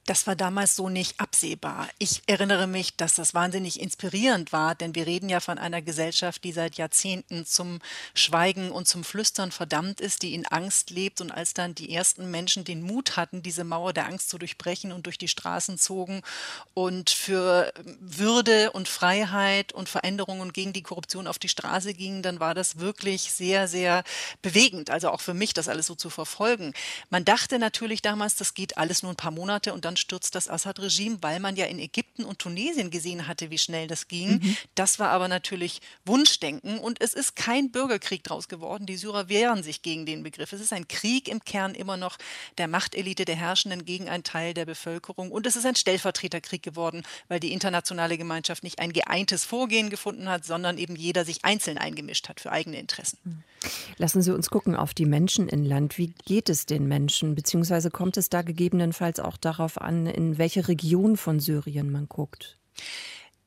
Das 0.09 0.27
war 0.27 0.37
damals 0.37 0.75
so 0.75 0.88
nicht 0.88 1.21
absehbar. 1.21 1.87
Ich 1.99 2.23
erinnere 2.27 2.66
mich, 2.66 2.97
dass 2.97 3.16
das 3.16 3.35
wahnsinnig 3.35 3.79
inspirierend 3.79 4.55
war, 4.55 4.75
denn 4.75 4.94
wir 4.94 5.07
reden 5.07 5.29
ja 5.29 5.38
von 5.38 5.59
einer 5.59 5.83
Gesellschaft, 5.83 6.44
die 6.44 6.53
seit 6.53 6.77
Jahrzehnten 6.77 7.44
zum 7.44 7.81
Schweigen 8.14 8.71
und 8.71 8.88
zum 8.88 9.05
Flüstern 9.05 9.53
verdammt 9.53 10.01
ist, 10.01 10.23
die 10.23 10.33
in 10.33 10.47
Angst 10.47 10.88
lebt. 10.88 11.21
Und 11.21 11.31
als 11.31 11.53
dann 11.53 11.75
die 11.75 11.92
ersten 11.92 12.31
Menschen 12.31 12.64
den 12.64 12.81
Mut 12.81 13.18
hatten, 13.18 13.42
diese 13.42 13.64
Mauer 13.64 13.92
der 13.92 14.07
Angst 14.07 14.31
zu 14.31 14.38
durchbrechen 14.38 14.92
und 14.92 15.05
durch 15.05 15.18
die 15.18 15.29
Straßen 15.29 15.77
zogen 15.77 16.23
und 16.73 17.11
für 17.11 17.71
Würde 18.01 18.71
und 18.71 18.88
Freiheit 18.88 19.75
und 19.75 19.90
Veränderungen 19.90 20.55
gegen 20.55 20.73
die 20.73 20.83
Korruption 20.83 21.27
auf 21.27 21.38
die 21.38 21.51
Straße 21.51 21.92
gingen, 21.92 22.23
dann 22.23 22.40
war 22.40 22.55
das 22.55 22.79
wirklich 22.79 23.31
sehr, 23.31 23.68
sehr 23.68 24.05
bewegend. 24.40 24.88
Also 24.88 25.11
auch 25.11 25.21
für 25.21 25.35
mich, 25.35 25.53
das 25.53 25.68
alles 25.68 25.85
so 25.85 25.94
zu 25.94 26.09
verfolgen. 26.09 26.73
Man 27.11 27.27
dachte 27.27 27.59
natürlich 27.59 28.01
damals, 28.01 28.37
das 28.37 28.55
geht 28.55 28.79
alles 28.79 29.03
nur 29.03 29.12
ein 29.12 29.16
paar 29.16 29.33
Monate 29.33 29.75
und 29.75 29.85
dann 29.85 29.97
stürzt 29.98 30.34
das 30.34 30.48
Assad-Regime, 30.48 31.18
weil 31.20 31.40
man 31.40 31.56
ja 31.56 31.66
in 31.66 31.78
Ägypten 31.78 32.24
und 32.24 32.38
Tunesien 32.38 32.90
gesehen 32.90 33.26
hatte, 33.26 33.50
wie 33.50 33.58
schnell 33.58 33.87
das 33.87 34.08
ging. 34.08 34.40
Mhm. 34.40 34.56
Das 34.74 34.98
war 34.98 35.11
aber 35.11 35.28
natürlich 35.28 35.80
Wunschdenken 36.04 36.78
und 36.78 37.00
es 37.00 37.14
ist 37.14 37.37
kein 37.37 37.70
Bürgerkrieg 37.70 38.24
draus 38.24 38.48
geworden. 38.48 38.87
Die 38.87 38.96
Syrer 38.96 39.28
wehren 39.28 39.62
sich 39.62 39.82
gegen 39.82 40.06
den 40.06 40.22
Begriff. 40.22 40.52
Es 40.52 40.61
ist 40.61 40.72
ein 40.72 40.88
Krieg 40.88 41.28
im 41.28 41.44
Kern 41.44 41.74
immer 41.74 41.96
noch 41.96 42.16
der 42.58 42.68
Machtelite 42.68 43.24
der 43.24 43.37
Herrschenden 43.37 43.84
gegen 43.84 44.08
einen 44.08 44.24
Teil 44.24 44.54
der 44.54 44.64
Bevölkerung 44.64 45.30
und 45.30 45.46
es 45.46 45.56
ist 45.56 45.66
ein 45.66 45.76
Stellvertreterkrieg 45.76 46.62
geworden, 46.62 47.02
weil 47.28 47.40
die 47.40 47.52
internationale 47.52 48.16
Gemeinschaft 48.18 48.62
nicht 48.62 48.78
ein 48.78 48.92
geeintes 48.92 49.44
Vorgehen 49.44 49.90
gefunden 49.90 50.28
hat, 50.28 50.44
sondern 50.44 50.78
eben 50.78 50.96
jeder 50.96 51.24
sich 51.24 51.44
einzeln 51.44 51.78
eingemischt 51.78 52.28
hat 52.28 52.40
für 52.40 52.52
eigene 52.52 52.78
Interessen. 52.78 53.18
Mhm. 53.24 53.44
Lassen 53.96 54.22
Sie 54.22 54.32
uns 54.32 54.50
gucken 54.50 54.76
auf 54.76 54.94
die 54.94 55.06
Menschen 55.06 55.48
in 55.48 55.64
Land. 55.64 55.98
Wie 55.98 56.12
geht 56.24 56.48
es 56.48 56.66
den 56.66 56.87
Menschen? 56.87 57.34
Beziehungsweise 57.34 57.90
kommt 57.90 58.16
es 58.16 58.28
da 58.28 58.42
gegebenenfalls 58.42 59.18
auch 59.18 59.37
darauf 59.37 59.80
an, 59.80 59.88
in 59.88 60.38
welche 60.38 60.68
Region 60.68 61.16
von 61.16 61.40
Syrien 61.40 61.90
man 61.90 62.09
guckt? 62.09 62.59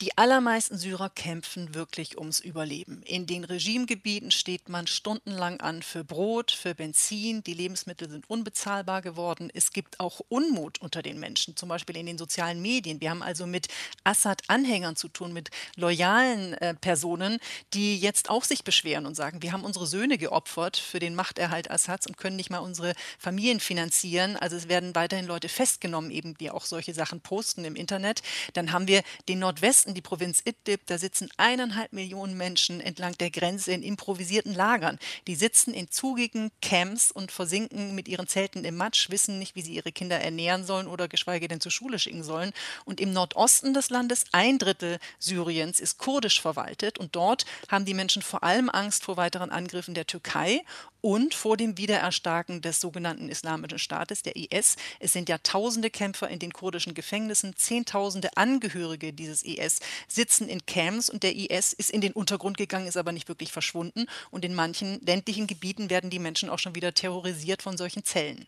Die 0.02 0.18
allermeisten 0.18 0.80
Syrer 0.80 1.12
kämpfen 1.12 1.76
wirklich 1.76 2.18
ums 2.18 2.40
Überleben. 2.40 3.04
In 3.04 3.28
den 3.28 3.44
Regimegebieten 3.44 4.32
steht 4.32 4.68
man 4.68 4.88
stundenlang 4.88 5.60
an 5.60 5.84
für 5.84 6.04
Brot, 6.04 6.50
für 6.50 6.74
Benzin. 6.74 7.44
Die 7.44 7.54
Lebensmittel 7.54 8.10
sind 8.10 8.28
unbezahlbar 8.28 9.04
geworden. 9.04 9.52
Es 9.54 9.72
gibt 9.72 10.00
auch 10.00 10.20
Unmut 10.28 10.82
unter 10.82 11.04
den 11.04 11.20
Menschen, 11.20 11.56
zum 11.56 11.70
Beispiel 11.70 11.98
in 11.98 12.08
den 12.08 12.18
sozialen 12.18 12.64
Medien. 12.64 13.00
Wir 13.00 13.12
haben 13.12 13.22
also 13.22 13.46
mit 13.46 13.68
Assad-Anhängern 14.04 14.96
zu 14.96 15.08
tun, 15.08 15.34
mit 15.34 15.52
loyalen 15.76 16.54
äh, 16.54 16.74
Personen, 16.74 17.38
die 17.76 17.96
jetzt 18.00 18.32
auch 18.32 18.44
sich 18.44 18.64
beschweren 18.64 19.06
und 19.06 19.14
sagen, 19.14 19.44
wir 19.44 19.52
haben 19.52 19.64
unsere 19.64 19.86
Söhne 19.86 20.18
geopfert 20.18 20.78
für 20.78 20.98
den 20.98 21.14
Machterhalt 21.14 21.70
Assads 21.70 22.08
und 22.08 22.18
können 22.18 22.38
nicht 22.38 22.50
mal 22.50 22.58
unsere 22.58 22.94
Familien 23.20 23.60
finanzieren. 23.60 24.36
Also 24.36 24.56
es 24.56 24.68
werden 24.68 24.96
weiterhin 24.96 25.28
Leute 25.28 25.48
festgenommen, 25.48 26.10
eben 26.10 26.36
die 26.40 26.50
auch 26.50 26.66
solche 26.66 26.96
Sachen 26.96 27.22
posten 27.22 27.66
im 27.66 27.76
Internet. 27.76 28.24
Dann 28.54 28.72
haben 28.72 28.88
wir 28.88 29.04
den 29.30 29.38
Nordwesten 29.38 29.91
Osten, 29.92 29.94
die 29.94 30.02
Provinz 30.02 30.42
Idlib, 30.46 30.82
da 30.88 30.98
sitzen 30.98 31.30
eineinhalb 31.38 31.94
Millionen 31.94 32.38
Menschen 32.38 32.82
entlang 32.82 33.18
der 33.18 33.30
Grenze 33.30 33.74
in 33.74 33.84
improvisierten 33.84 34.54
Lagern. 34.54 34.98
Die 35.28 35.36
sitzen 35.36 35.74
in 35.74 35.90
zugigen 35.90 36.52
Camps 36.62 37.12
und 37.12 37.32
versinken 37.32 37.94
mit 37.94 38.08
ihren 38.08 38.28
Zelten 38.28 38.64
im 38.64 38.78
Matsch, 38.78 39.10
wissen 39.10 39.40
nicht, 39.40 39.56
wie 39.56 39.62
sie 39.62 39.74
ihre 39.74 39.92
Kinder 39.92 40.20
ernähren 40.20 40.66
sollen 40.66 40.88
oder 40.88 41.08
geschweige 41.08 41.48
denn 41.48 41.62
zur 41.62 41.72
Schule 41.72 42.00
schicken 42.00 42.24
sollen. 42.24 42.54
Und 42.86 43.00
im 43.00 43.12
Nordosten 43.12 43.74
des 43.74 43.90
Landes, 43.90 44.26
ein 44.32 44.60
Drittel 44.60 44.98
Syriens, 45.20 45.80
ist 45.80 45.98
kurdisch 45.98 46.42
verwaltet. 46.42 46.98
Und 46.98 47.16
dort 47.16 47.46
haben 47.68 47.86
die 47.86 47.94
Menschen 47.94 48.22
vor 48.22 48.44
allem 48.44 48.70
Angst 48.70 49.04
vor 49.04 49.18
weiteren 49.18 49.52
Angriffen 49.52 49.94
der 49.94 50.08
Türkei 50.08 50.64
und 51.02 51.34
vor 51.34 51.58
dem 51.58 51.78
Wiedererstarken 51.78 52.62
des 52.62 52.80
sogenannten 52.80 53.30
Islamischen 53.30 53.80
Staates, 53.80 54.24
der 54.24 54.36
IS. 54.36 54.76
Es 55.00 55.14
sind 55.14 55.30
ja 55.30 55.38
tausende 55.40 55.90
Kämpfer 55.90 56.30
in 56.30 56.40
den 56.40 56.54
kurdischen 56.54 56.94
Gefängnissen, 56.94 57.56
zehntausende 57.56 58.30
Angehörige 58.38 59.14
dieses 59.14 59.44
IS 59.44 59.80
sitzen 60.08 60.48
in 60.48 60.66
Camps 60.66 61.10
und 61.10 61.24
der 61.24 61.36
IS 61.36 61.74
ist 61.74 61.92
in 61.92 62.02
den 62.02 62.14
Untergrund 62.14 62.58
gegangen, 62.58 62.88
ist 62.88 62.98
aber 62.98 63.12
nicht 63.12 63.28
wirklich 63.28 63.52
verschwunden. 63.52 64.06
Und 64.30 64.46
in 64.46 64.56
manchen 64.56 65.00
ländlichen 65.02 65.48
Gebieten 65.48 65.90
werden 65.90 66.10
die 66.10 66.20
Menschen 66.20 66.50
auch 66.50 66.60
schon 66.60 66.76
wieder 66.76 66.94
terrorisiert 66.94 67.62
von 67.62 67.78
solchen 67.78 68.04
Zellen. 68.04 68.48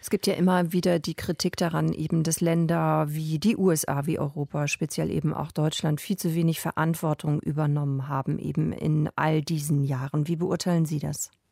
Es 0.00 0.10
gibt 0.10 0.26
ja 0.26 0.34
immer 0.34 0.72
wieder 0.72 0.98
die 0.98 1.14
Kritik 1.14 1.56
daran, 1.56 1.92
eben, 1.92 2.22
dass 2.22 2.40
Länder 2.40 3.06
wie 3.08 3.38
die 3.38 3.56
USA, 3.56 4.06
wie 4.06 4.18
Europa, 4.18 4.68
speziell 4.68 5.10
eben 5.10 5.34
auch 5.34 5.52
Deutschland, 5.52 6.00
viel 6.00 6.16
zu 6.16 6.34
wenig 6.34 6.60
Verantwortung 6.60 7.40
übernommen 7.40 8.08
haben, 8.08 8.38
eben 8.38 8.72
in 8.72 9.10
all 9.16 9.42
diesen 9.42 9.84
Jahren. 9.84 10.28
Wie 10.28 10.36
beurteilen 10.36 10.86
Sie 10.86 10.98
das? 10.98 11.30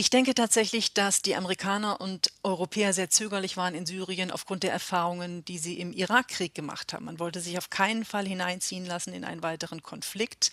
Ich 0.00 0.08
denke 0.08 0.34
tatsächlich, 0.34 0.94
dass 0.94 1.20
die 1.20 1.36
Amerikaner 1.36 2.00
und 2.00 2.32
Europäer 2.42 2.94
sehr 2.94 3.10
zögerlich 3.10 3.58
waren 3.58 3.74
in 3.74 3.84
Syrien 3.84 4.30
aufgrund 4.30 4.62
der 4.62 4.72
Erfahrungen, 4.72 5.44
die 5.44 5.58
sie 5.58 5.78
im 5.78 5.92
Irakkrieg 5.92 6.54
gemacht 6.54 6.94
haben. 6.94 7.04
Man 7.04 7.18
wollte 7.18 7.42
sich 7.42 7.58
auf 7.58 7.68
keinen 7.68 8.06
Fall 8.06 8.26
hineinziehen 8.26 8.86
lassen 8.86 9.12
in 9.12 9.26
einen 9.26 9.42
weiteren 9.42 9.82
Konflikt. 9.82 10.52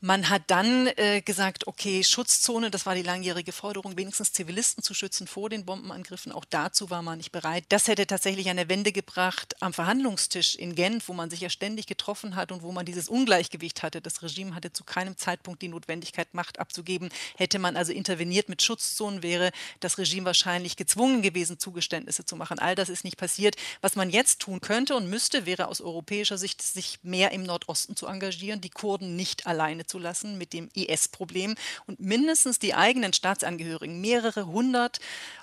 Man 0.00 0.30
hat 0.30 0.42
dann 0.46 0.86
äh, 0.98 1.20
gesagt, 1.20 1.66
okay, 1.66 2.04
Schutzzone, 2.04 2.70
das 2.70 2.86
war 2.86 2.94
die 2.94 3.02
langjährige 3.02 3.50
Forderung, 3.50 3.96
wenigstens 3.96 4.32
Zivilisten 4.32 4.84
zu 4.84 4.94
schützen 4.94 5.26
vor 5.26 5.50
den 5.50 5.64
Bombenangriffen. 5.64 6.30
Auch 6.30 6.44
dazu 6.44 6.88
war 6.88 7.02
man 7.02 7.18
nicht 7.18 7.32
bereit. 7.32 7.64
Das 7.70 7.88
hätte 7.88 8.06
tatsächlich 8.06 8.48
eine 8.50 8.68
Wende 8.68 8.92
gebracht 8.92 9.60
am 9.60 9.72
Verhandlungstisch 9.72 10.54
in 10.54 10.76
Genf, 10.76 11.08
wo 11.08 11.12
man 11.12 11.28
sich 11.28 11.40
ja 11.40 11.50
ständig 11.50 11.88
getroffen 11.88 12.36
hat 12.36 12.52
und 12.52 12.62
wo 12.62 12.70
man 12.70 12.86
dieses 12.86 13.08
Ungleichgewicht 13.08 13.82
hatte. 13.82 14.00
Das 14.00 14.22
Regime 14.22 14.54
hatte 14.54 14.72
zu 14.72 14.84
keinem 14.84 15.16
Zeitpunkt 15.16 15.60
die 15.60 15.68
Notwendigkeit, 15.68 16.34
Macht 16.34 16.60
abzugeben. 16.60 17.08
Hätte 17.36 17.58
man 17.58 17.76
also 17.76 17.92
interveniert 17.92 18.48
mit 18.48 18.62
Schutz 18.62 18.75
Schutzzonen 18.76 19.22
wäre 19.22 19.52
das 19.80 19.96
Regime 19.96 20.26
wahrscheinlich 20.26 20.76
gezwungen 20.76 21.22
gewesen, 21.22 21.58
Zugeständnisse 21.58 22.26
zu 22.26 22.36
machen. 22.36 22.58
All 22.58 22.74
das 22.74 22.90
ist 22.90 23.04
nicht 23.04 23.16
passiert. 23.16 23.56
Was 23.80 23.96
man 23.96 24.10
jetzt 24.10 24.40
tun 24.40 24.60
könnte 24.60 24.94
und 24.96 25.08
müsste, 25.08 25.46
wäre 25.46 25.68
aus 25.68 25.80
europäischer 25.80 26.36
Sicht, 26.36 26.60
sich 26.60 26.98
mehr 27.02 27.30
im 27.30 27.42
Nordosten 27.42 27.96
zu 27.96 28.06
engagieren, 28.06 28.60
die 28.60 28.70
Kurden 28.70 29.16
nicht 29.16 29.46
alleine 29.46 29.86
zu 29.86 29.98
lassen 29.98 30.36
mit 30.36 30.52
dem 30.52 30.68
IS-Problem 30.74 31.54
und 31.86 32.00
mindestens 32.00 32.58
die 32.58 32.74
eigenen 32.74 33.14
Staatsangehörigen, 33.14 34.00
mehrere 34.00 34.46
hundert 34.46 35.00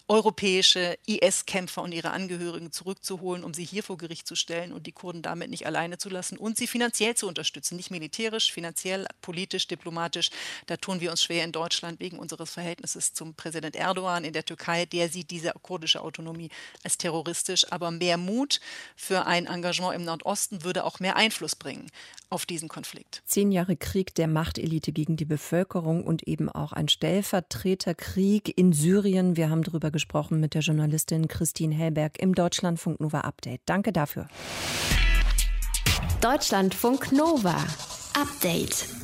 europäische 0.07 0.97
IS-Kämpfer 1.05 1.81
und 1.81 1.93
ihre 1.93 2.11
Angehörigen 2.11 2.71
zurückzuholen, 2.71 3.43
um 3.43 3.53
sie 3.53 3.63
hier 3.63 3.83
vor 3.83 3.97
Gericht 3.97 4.27
zu 4.27 4.35
stellen 4.35 4.73
und 4.73 4.85
die 4.85 4.91
Kurden 4.91 5.21
damit 5.21 5.49
nicht 5.49 5.65
alleine 5.65 5.97
zu 5.97 6.09
lassen 6.09 6.37
und 6.37 6.57
sie 6.57 6.67
finanziell 6.67 7.15
zu 7.15 7.27
unterstützen. 7.27 7.77
Nicht 7.77 7.89
militärisch, 7.89 8.51
finanziell, 8.51 9.07
politisch, 9.21 9.67
diplomatisch. 9.67 10.29
Da 10.65 10.75
tun 10.75 10.99
wir 10.99 11.09
uns 11.09 11.23
schwer 11.23 11.45
in 11.45 11.53
Deutschland 11.53 12.01
wegen 12.01 12.19
unseres 12.19 12.51
Verhältnisses 12.51 13.12
zum 13.13 13.33
Präsident 13.35 13.75
Erdogan 13.75 14.23
in 14.23 14.33
der 14.33 14.45
Türkei, 14.45 14.85
der 14.85 15.09
sieht 15.09 15.31
diese 15.31 15.53
kurdische 15.61 16.01
Autonomie 16.01 16.49
als 16.83 16.97
terroristisch. 16.97 17.71
Aber 17.71 17.91
mehr 17.91 18.17
Mut 18.17 18.59
für 18.95 19.25
ein 19.25 19.45
Engagement 19.45 19.95
im 19.95 20.03
Nordosten 20.03 20.63
würde 20.63 20.83
auch 20.83 20.99
mehr 20.99 21.15
Einfluss 21.15 21.55
bringen 21.55 21.87
auf 22.29 22.45
diesen 22.45 22.67
Konflikt. 22.67 23.21
Zehn 23.25 23.51
Jahre 23.51 23.75
Krieg 23.75 24.15
der 24.15 24.27
Machtelite 24.27 24.91
gegen 24.91 25.15
die 25.15 25.25
Bevölkerung 25.25 26.03
und 26.03 26.23
eben 26.23 26.49
auch 26.49 26.73
ein 26.73 26.89
Stellvertreterkrieg 26.89 28.57
in 28.57 28.73
Syrien. 28.73 29.37
Wir 29.37 29.49
haben 29.49 29.63
darüber 29.63 29.91
gesprochen 29.91 30.39
mit 30.39 30.53
der 30.55 30.61
Journalistin 30.61 31.27
Christine 31.27 31.75
Hellberg 31.75 32.19
im 32.19 32.33
Deutschlandfunk 32.35 32.99
Nova 32.99 33.21
Update. 33.21 33.61
Danke 33.65 33.93
dafür. 33.93 34.27
Deutschlandfunk 36.21 37.11
Nova. 37.11 37.57
Update. 38.13 38.87